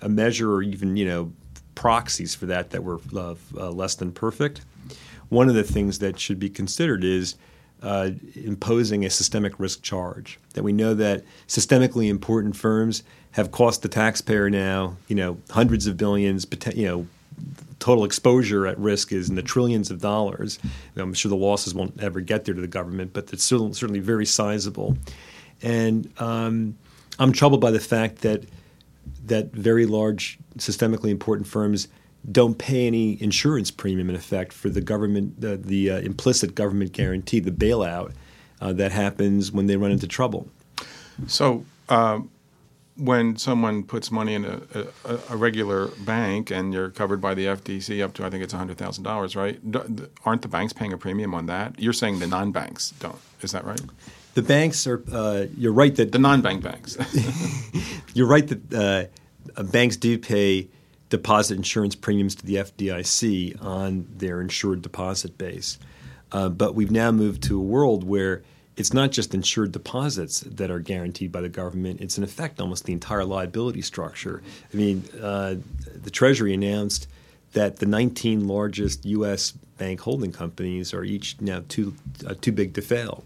a 0.01 0.09
measure 0.09 0.53
or 0.53 0.63
even 0.63 0.97
you 0.97 1.05
know 1.05 1.33
proxies 1.75 2.35
for 2.35 2.47
that 2.47 2.71
that 2.71 2.83
were 2.83 3.01
uh, 3.15 3.35
uh, 3.57 3.71
less 3.71 3.95
than 3.95 4.13
perfect, 4.13 4.63
one 5.29 5.49
of 5.49 5.55
the 5.55 5.65
things 5.65 5.99
that 5.99 6.19
should 6.19 6.39
be 6.39 6.49
considered 6.49 7.05
is 7.05 7.37
uh, 7.85 8.11
imposing 8.35 9.05
a 9.05 9.11
systemic 9.11 9.61
risk 9.61 9.83
charge. 9.83 10.41
That 10.55 10.63
we 10.65 10.73
know 10.73 10.95
that 10.95 11.23
systemically 11.47 12.09
important 12.09 12.57
firms 12.57 13.03
have 13.33 13.51
cost 13.51 13.83
the 13.83 13.89
taxpayer 13.89 14.49
now, 14.49 14.97
you 15.07 15.15
know, 15.15 15.37
hundreds 15.51 15.87
of 15.87 15.97
billions, 15.97 16.47
you 16.75 16.87
know, 16.87 17.07
total 17.81 18.05
exposure 18.05 18.67
at 18.67 18.79
risk 18.79 19.13
is 19.13 19.29
in 19.29 19.35
the 19.35 19.43
trillions 19.43 19.91
of 19.91 20.01
dollars. 20.01 20.59
I'm 20.97 21.13
sure 21.13 21.29
the 21.29 21.37
losses 21.37 21.75
won't 21.75 22.01
ever 22.01 22.21
get 22.21 22.47
there 22.47 22.55
to 22.55 22.61
the 22.61 22.67
government, 22.67 23.13
but 23.13 23.33
it's 23.33 23.45
certainly 23.45 24.01
very 24.01 24.25
sizable. 24.25 24.97
And 25.61 26.11
um, 26.19 26.79
I'm 27.19 27.33
troubled 27.33 27.61
by 27.61 27.71
the 27.71 27.81
fact 27.81 28.23
that 28.23 28.45
that 29.27 29.53
very 29.53 29.85
large, 29.85 30.39
systemically 30.57 31.11
important 31.11 31.47
firms 31.47 31.89
don't 32.31 32.59
pay 32.59 32.87
any 32.87 33.23
insurance 33.23 33.71
premium 33.71 34.09
in 34.09 34.17
effect 34.17 34.53
for 34.53 34.69
the 34.69 34.81
government, 34.81 35.41
the, 35.41 35.57
the 35.57 35.91
uh, 35.91 35.99
implicit 35.99 36.55
government 36.55 36.93
guarantee, 36.93 37.41
the 37.41 37.51
bailout 37.51 38.13
uh, 38.61 38.73
that 38.73 38.93
happens 38.93 39.53
when 39.53 39.67
they 39.67 39.77
run 39.77 39.91
into 39.91 40.07
trouble. 40.07 40.49
So, 41.27 41.65
uh, 41.89 42.21
when 42.97 43.37
someone 43.37 43.83
puts 43.83 44.11
money 44.11 44.35
in 44.35 44.45
a, 44.45 44.61
a, 45.05 45.19
a, 45.31 45.37
regular 45.37 45.89
bank 46.05 46.51
and 46.53 46.73
you're 46.73 46.91
covered 46.91 47.21
by 47.21 47.35
the 47.35 47.47
FDIC 47.47 48.05
up 48.05 48.15
to 48.15 48.25
I 48.25 48.31
think 48.31 48.45
it's 48.45 48.53
hundred 48.53 48.79
thousand 48.79 49.03
dollars, 49.03 49.35
right? 49.35 49.61
aren't 50.25 50.43
the 50.43 50.49
banks 50.49 50.73
paying 50.73 50.93
a 50.93 50.99
premium 50.99 51.35
on 51.35 51.47
that? 51.47 51.79
You're 51.79 51.93
saying 51.93 52.21
the 52.21 52.29
non-banks 52.29 52.93
don't. 53.01 53.19
Is 53.43 53.51
that 53.51 53.65
right? 53.65 53.81
The 54.35 54.43
banks 54.43 54.87
are. 54.87 55.03
Uh, 55.13 55.47
you're 55.57 55.73
right 55.73 55.95
that 55.97 56.13
the 56.13 56.19
non-bank 56.19 56.63
banks. 56.63 56.97
you're 58.15 58.29
right 58.29 58.47
that 58.47 58.73
uh, 58.73 59.61
uh, 59.61 59.63
banks 59.65 59.97
do 59.97 60.17
pay 60.19 60.69
deposit 61.11 61.57
insurance 61.57 61.95
premiums 61.95 62.35
to 62.37 62.47
the 62.47 62.57
FDIC 62.57 63.63
on 63.63 64.07
their 64.17 64.41
insured 64.41 64.83
deposit 64.83 65.37
base. 65.39 65.79
Uh, 66.33 66.49
but 66.49 66.75
we've 66.75 66.91
now 66.91 67.11
moved 67.11 67.43
to 67.45 67.59
a 67.59 67.63
world 67.63 68.05
where 68.05 68.43
it's 68.77 68.93
not 68.93 69.13
just 69.13 69.35
insured 69.35 69.71
deposits 69.73 70.41
that 70.41 70.71
are 70.71 70.81
guaranteed 70.81 71.31
by 71.31 71.41
the 71.41 71.49
government, 71.49 72.01
it's 72.01 72.19
in 72.19 72.25
effect 72.25 72.61
almost 72.61 72.85
the 72.85 72.93
entire 72.93 73.25
liability 73.25 73.83
structure. 73.83 74.43
I 74.73 74.77
mean, 74.77 75.05
uh, 75.21 75.57
the 75.95 76.11
Treasury 76.11 76.53
announced 76.55 77.07
that 77.53 77.77
the 77.77 77.87
19 77.87 78.49
largest 78.49 79.05
U.S. 79.05 79.53
bank 79.53 80.01
holding 80.01 80.33
companies 80.33 80.93
are 80.93 81.05
each 81.05 81.41
now 81.41 81.63
too, 81.69 81.95
uh, 82.27 82.35
too 82.41 82.51
big 82.51 82.75
to 82.75 82.83
fail. 82.83 83.25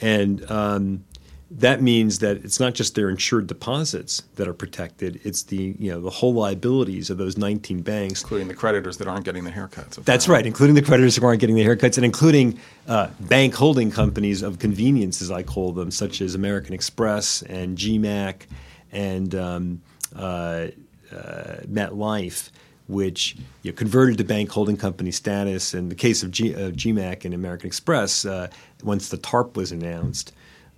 And 0.00 0.48
um, 0.50 1.04
that 1.50 1.82
means 1.82 2.20
that 2.20 2.36
it's 2.44 2.60
not 2.60 2.74
just 2.74 2.94
their 2.94 3.10
insured 3.10 3.48
deposits 3.48 4.22
that 4.36 4.46
are 4.46 4.54
protected; 4.54 5.20
it's 5.24 5.42
the 5.42 5.74
you 5.78 5.90
know 5.90 6.00
the 6.00 6.10
whole 6.10 6.32
liabilities 6.32 7.10
of 7.10 7.18
those 7.18 7.36
19 7.36 7.82
banks, 7.82 8.22
including 8.22 8.46
the 8.46 8.54
creditors 8.54 8.98
that 8.98 9.08
aren't 9.08 9.24
getting 9.24 9.42
the 9.42 9.50
haircuts. 9.50 10.02
That's 10.04 10.28
right, 10.28 10.46
including 10.46 10.76
the 10.76 10.82
creditors 10.82 11.16
who 11.16 11.26
aren't 11.26 11.40
getting 11.40 11.56
the 11.56 11.64
haircuts, 11.64 11.96
and 11.96 12.04
including 12.04 12.58
uh, 12.86 13.08
bank 13.20 13.54
holding 13.54 13.90
companies 13.90 14.42
of 14.42 14.60
convenience, 14.60 15.20
as 15.20 15.30
I 15.32 15.42
call 15.42 15.72
them, 15.72 15.90
such 15.90 16.20
as 16.20 16.36
American 16.36 16.72
Express 16.72 17.42
and 17.42 17.76
GMAC 17.76 18.42
and 18.92 19.34
um, 19.34 19.82
uh, 20.14 20.68
uh, 21.12 21.56
MetLife 21.66 22.50
which 22.86 23.36
you 23.62 23.70
know, 23.70 23.76
converted 23.76 24.18
to 24.18 24.24
bank 24.24 24.50
holding 24.50 24.76
company 24.76 25.12
status. 25.12 25.74
In 25.74 25.88
the 25.88 25.94
case 25.94 26.24
of 26.24 26.32
G, 26.32 26.52
GMAC 26.52 27.24
and 27.24 27.32
American 27.32 27.68
Express, 27.68 28.24
uh, 28.24 28.48
once 28.82 29.10
the 29.10 29.16
TARP 29.16 29.56
was 29.56 29.70
announced, 29.70 30.32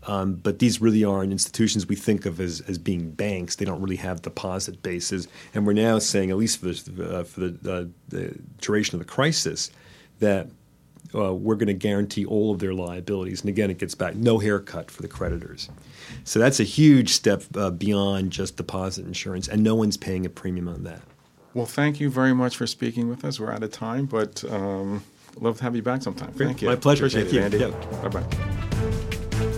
um, 0.07 0.35
but 0.35 0.59
these 0.59 0.81
really 0.81 1.05
aren't 1.05 1.33
institutions 1.33 1.87
we 1.87 1.97
think 1.97 2.27
of 2.27 2.41
as, 2.41 2.61
as 2.62 2.79
being 2.79 3.11
banks. 3.12 3.57
They 3.57 3.65
don't 3.65 3.81
really 3.81 3.97
have 3.97 4.23
deposit 4.23 4.83
bases. 4.83 5.29
And 5.55 5.67
we're 5.67 5.75
now 5.75 5.99
saying, 5.99 6.31
at 6.31 6.37
least 6.37 6.59
for, 6.59 6.67
the, 6.67 7.19
uh, 7.19 7.25
for 7.25 7.41
the, 7.41 7.73
uh, 7.73 7.85
the, 8.09 8.38
duration 8.61 8.97
of 8.97 9.07
the 9.07 9.11
crisis, 9.11 9.71
that 10.19 10.49
uh, 11.15 11.35
we're 11.35 11.55
going 11.55 11.69
to 11.69 11.75
guarantee 11.75 12.25
all 12.25 12.53
of 12.53 12.59
their 12.59 12.75
liabilities. 12.75 13.43
And 13.43 13.49
again, 13.49 13.71
it 13.71 13.79
gets 13.79 13.95
back 13.95 14.15
no 14.17 14.38
haircut 14.38 14.91
for 14.91 15.03
the 15.03 15.09
creditors. 15.09 15.69
So 16.25 16.38
that's 16.38 16.59
a 16.59 16.65
huge 16.65 17.11
step 17.11 17.45
uh, 17.57 17.71
beyond 17.71 18.33
just 18.33 18.57
deposit 18.57 19.07
insurance, 19.07 19.47
and 19.47 19.62
no 19.62 19.75
one's 19.75 19.97
paying 19.97 20.27
a 20.27 20.31
premium 20.31 20.69
on 20.69 20.85
that. 20.85 21.03
Well, 21.55 21.67
thank 21.67 22.01
you 22.01 22.11
very 22.11 22.35
much 22.35 22.57
for 22.57 22.67
speaking 22.67 23.09
with 23.09 23.25
us. 23.25 23.38
We're 23.38 23.53
out 23.53 23.62
of 23.62 23.73
time, 23.73 24.07
but 24.07 24.43
um, 24.51 25.05
love 25.37 25.59
to 25.59 25.65
have 25.65 25.77
you 25.77 25.83
back 25.83 26.03
sometime. 26.03 26.33
Thank 26.33 26.62
you. 26.62 26.69
My 26.69 26.77
pleasure. 26.77 27.07
Appreciate 27.07 27.31
thank 27.31 27.55
it, 27.55 27.61
you. 27.61 27.67
Andy. 27.67 28.09
Bye 28.09 28.09
bye. 28.09 28.69